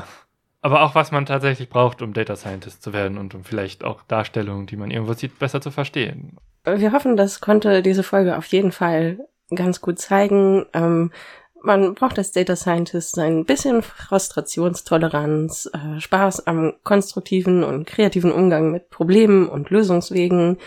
aber 0.61 0.83
auch 0.83 0.95
was 0.95 1.11
man 1.11 1.25
tatsächlich 1.25 1.67
braucht, 1.67 2.01
um 2.01 2.13
Data 2.13 2.37
Scientist 2.37 2.81
zu 2.81 2.93
werden 2.93 3.17
und 3.17 3.35
um 3.35 3.43
vielleicht 3.43 3.83
auch 3.83 4.03
Darstellungen, 4.03 4.67
die 4.67 4.77
man 4.77 4.89
irgendwo 4.89 5.11
sieht, 5.15 5.37
besser 5.37 5.59
zu 5.59 5.69
verstehen. 5.69 6.37
Wir 6.63 6.93
hoffen, 6.93 7.17
das 7.17 7.41
konnte 7.41 7.81
diese 7.81 8.03
Folge 8.03 8.37
auf 8.37 8.45
jeden 8.45 8.71
Fall 8.71 9.19
ganz 9.55 9.81
gut 9.81 9.99
zeigen. 9.99 10.65
Ähm, 10.73 11.11
man 11.61 11.93
braucht 11.93 12.17
als 12.17 12.31
Data 12.31 12.55
Scientist 12.55 13.19
ein 13.19 13.45
bisschen 13.45 13.83
Frustrationstoleranz, 13.83 15.69
äh, 15.73 15.99
Spaß 15.99 16.47
am 16.47 16.73
konstruktiven 16.83 17.63
und 17.63 17.85
kreativen 17.85 18.31
Umgang 18.31 18.71
mit 18.71 18.89
Problemen 18.89 19.47
und 19.47 19.69
Lösungswegen. 19.69 20.57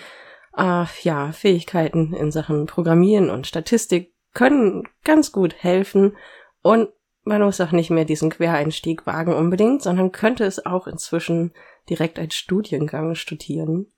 Äh, 0.56 0.84
ja, 1.02 1.32
Fähigkeiten 1.32 2.14
in 2.14 2.30
Sachen 2.30 2.66
Programmieren 2.66 3.30
und 3.30 3.46
Statistik 3.46 4.14
können 4.34 4.88
ganz 5.04 5.32
gut 5.32 5.54
helfen 5.54 6.16
und 6.62 6.88
man 7.24 7.42
muss 7.42 7.60
auch 7.60 7.72
nicht 7.72 7.90
mehr 7.90 8.04
diesen 8.04 8.30
Quereinstieg 8.30 9.06
wagen 9.06 9.32
unbedingt, 9.32 9.82
sondern 9.82 10.12
könnte 10.12 10.44
es 10.44 10.64
auch 10.64 10.86
inzwischen 10.86 11.52
direkt 11.88 12.18
als 12.18 12.34
Studiengang 12.34 13.14
studieren 13.14 13.92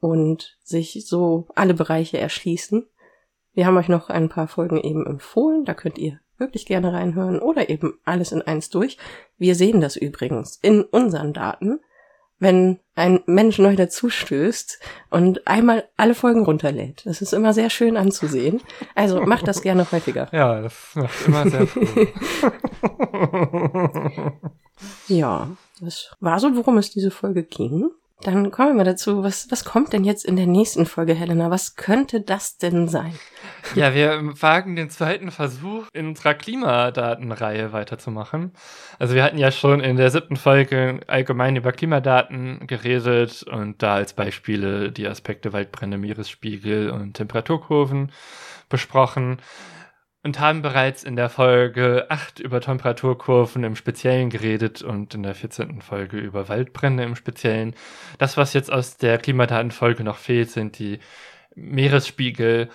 und 0.00 0.58
sich 0.62 1.04
so 1.06 1.48
alle 1.54 1.74
Bereiche 1.74 2.18
erschließen. 2.18 2.86
Wir 3.52 3.66
haben 3.66 3.76
euch 3.76 3.88
noch 3.88 4.10
ein 4.10 4.28
paar 4.28 4.48
Folgen 4.48 4.78
eben 4.80 5.06
empfohlen, 5.06 5.64
da 5.64 5.74
könnt 5.74 5.98
ihr 5.98 6.20
wirklich 6.38 6.66
gerne 6.66 6.92
reinhören 6.92 7.38
oder 7.38 7.68
eben 7.68 7.98
alles 8.04 8.32
in 8.32 8.42
eins 8.42 8.70
durch. 8.70 8.96
Wir 9.38 9.54
sehen 9.54 9.80
das 9.80 9.96
übrigens 9.96 10.58
in 10.62 10.82
unseren 10.82 11.32
Daten, 11.32 11.80
wenn 12.40 12.80
ein 12.94 13.20
Mensch 13.26 13.58
neu 13.58 13.76
dazustößt 13.76 14.80
und 15.10 15.46
einmal 15.46 15.84
alle 15.96 16.14
Folgen 16.14 16.44
runterlädt. 16.44 17.02
Das 17.04 17.20
ist 17.20 17.34
immer 17.34 17.52
sehr 17.52 17.70
schön 17.70 17.96
anzusehen. 17.96 18.62
Also 18.94 19.20
macht 19.20 19.46
das 19.46 19.62
gerne 19.62 19.90
häufiger. 19.92 20.28
Ja, 20.32 20.62
das 20.62 20.74
macht 20.94 21.26
immer 21.26 21.50
sehr 21.50 21.66
froh. 21.66 22.06
ja, 25.08 25.50
das 25.80 26.10
war 26.20 26.40
so, 26.40 26.56
worum 26.56 26.78
es 26.78 26.90
diese 26.90 27.10
Folge 27.10 27.42
ging. 27.42 27.90
Dann 28.22 28.50
kommen 28.50 28.70
wir 28.70 28.74
mal 28.74 28.84
dazu, 28.84 29.22
was, 29.22 29.50
was 29.50 29.64
kommt 29.64 29.94
denn 29.94 30.04
jetzt 30.04 30.26
in 30.26 30.36
der 30.36 30.46
nächsten 30.46 30.84
Folge, 30.84 31.14
Helena? 31.14 31.50
Was 31.50 31.76
könnte 31.76 32.20
das 32.20 32.58
denn 32.58 32.86
sein? 32.86 33.18
Ja, 33.74 33.94
wir 33.94 34.20
wagen 34.40 34.76
den 34.76 34.90
zweiten 34.90 35.30
Versuch, 35.30 35.86
in 35.94 36.08
unserer 36.08 36.34
Klimadatenreihe 36.34 37.72
weiterzumachen. 37.72 38.52
Also 38.98 39.14
wir 39.14 39.24
hatten 39.24 39.38
ja 39.38 39.50
schon 39.50 39.80
in 39.80 39.96
der 39.96 40.10
siebten 40.10 40.36
Folge 40.36 41.00
allgemein 41.06 41.56
über 41.56 41.72
Klimadaten 41.72 42.66
geredet 42.66 43.42
und 43.44 43.82
da 43.82 43.94
als 43.94 44.12
Beispiele 44.12 44.92
die 44.92 45.08
Aspekte 45.08 45.54
Waldbrände, 45.54 45.96
Meeresspiegel 45.96 46.90
und 46.90 47.14
Temperaturkurven 47.14 48.12
besprochen 48.68 49.38
und 50.22 50.38
haben 50.38 50.62
bereits 50.62 51.02
in 51.02 51.16
der 51.16 51.30
Folge 51.30 52.06
8 52.10 52.40
über 52.40 52.60
Temperaturkurven 52.60 53.64
im 53.64 53.76
Speziellen 53.76 54.28
geredet 54.28 54.82
und 54.82 55.14
in 55.14 55.22
der 55.22 55.34
14. 55.34 55.80
Folge 55.80 56.18
über 56.18 56.48
Waldbrände 56.48 57.04
im 57.04 57.16
Speziellen. 57.16 57.74
Das, 58.18 58.36
was 58.36 58.52
jetzt 58.52 58.70
aus 58.70 58.98
der 58.98 59.18
Klimadatenfolge 59.18 60.04
noch 60.04 60.18
fehlt, 60.18 60.50
sind 60.50 60.78
die 60.78 60.98
Meeresspiegel. 61.54 62.68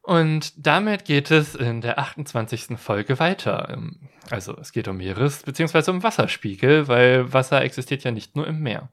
Und 0.00 0.66
damit 0.66 1.04
geht 1.04 1.30
es 1.30 1.54
in 1.54 1.82
der 1.82 1.98
28. 1.98 2.78
Folge 2.78 3.18
weiter. 3.18 3.78
Also 4.30 4.56
es 4.56 4.72
geht 4.72 4.88
um 4.88 4.96
Meeres- 4.96 5.42
bzw. 5.42 5.90
um 5.90 6.02
Wasserspiegel, 6.02 6.88
weil 6.88 7.30
Wasser 7.34 7.60
existiert 7.62 8.04
ja 8.04 8.10
nicht 8.10 8.34
nur 8.34 8.46
im 8.46 8.60
Meer. 8.60 8.88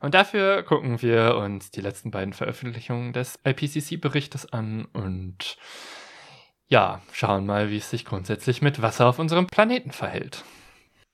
Und 0.00 0.14
dafür 0.14 0.62
gucken 0.62 1.02
wir 1.02 1.36
uns 1.36 1.70
die 1.70 1.80
letzten 1.80 2.10
beiden 2.10 2.32
Veröffentlichungen 2.32 3.12
des 3.12 3.38
IPCC-Berichtes 3.44 4.50
an 4.50 4.86
und 4.86 5.58
ja, 6.68 7.00
schauen 7.12 7.46
mal, 7.46 7.70
wie 7.70 7.78
es 7.78 7.90
sich 7.90 8.04
grundsätzlich 8.04 8.62
mit 8.62 8.82
Wasser 8.82 9.06
auf 9.06 9.18
unserem 9.18 9.46
Planeten 9.46 9.90
verhält. 9.90 10.44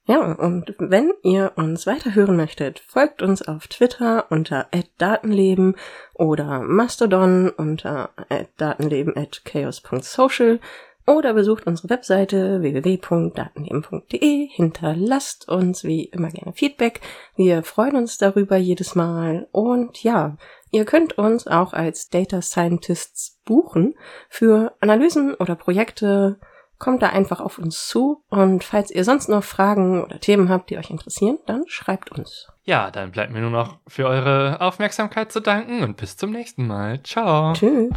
Ja, 0.07 0.21
und 0.21 0.75
wenn 0.79 1.15
ihr 1.23 1.53
uns 1.57 1.87
weiterhören 1.87 2.37
möchtet, 2.37 2.81
folgt 2.81 3.23
uns 3.23 3.41
auf 3.41 3.69
Twitter 3.69 4.27
unter 4.29 4.67
@datenleben 4.99 5.77
oder 6.13 6.61
Mastodon 6.61 7.49
unter 7.49 8.11
@datenleben@chaos.social 8.59 10.61
oder 11.07 11.35
besucht 11.35 11.67
unsere 11.67 11.91
Webseite 11.91 12.61
www.datenleben.de, 12.61 14.49
hinterlasst 14.49 15.49
uns 15.49 15.85
wie 15.85 16.05
immer 16.05 16.31
gerne 16.31 16.53
Feedback. 16.53 17.01
Wir 17.37 17.63
freuen 17.63 17.97
uns 17.97 18.19
darüber 18.19 18.57
jedes 18.57 18.95
Mal 18.95 19.49
und 19.53 20.03
ja, 20.03 20.37
Ihr 20.75 20.85
könnt 20.85 21.17
uns 21.19 21.47
auch 21.47 21.73
als 21.73 22.09
Data 22.09 22.43
Scientists 22.43 23.39
buchen 23.45 23.95
für 24.29 24.75
Analysen 24.81 25.33
oder 25.35 25.55
Projekte. 25.55 26.41
Kommt 26.81 27.01
da 27.01 27.11
einfach 27.11 27.39
auf 27.39 27.59
uns 27.59 27.87
zu. 27.87 28.25
Und 28.29 28.65
falls 28.65 28.91
ihr 28.91 29.05
sonst 29.05 29.29
noch 29.29 29.45
Fragen 29.45 30.03
oder 30.03 30.19
Themen 30.19 30.49
habt, 30.49 30.71
die 30.71 30.77
euch 30.77 30.91
interessieren, 30.91 31.39
dann 31.47 31.63
schreibt 31.69 32.11
uns. 32.11 32.49
Ja, 32.65 32.91
dann 32.91 33.13
bleibt 33.13 33.33
mir 33.33 33.41
nur 33.41 33.51
noch 33.51 33.79
für 33.87 34.07
eure 34.09 34.61
Aufmerksamkeit 34.61 35.31
zu 35.31 35.39
danken 35.39 35.85
und 35.85 35.97
bis 35.97 36.17
zum 36.17 36.33
nächsten 36.33 36.67
Mal. 36.67 37.01
Ciao. 37.05 37.53
Tschüss. 37.53 37.93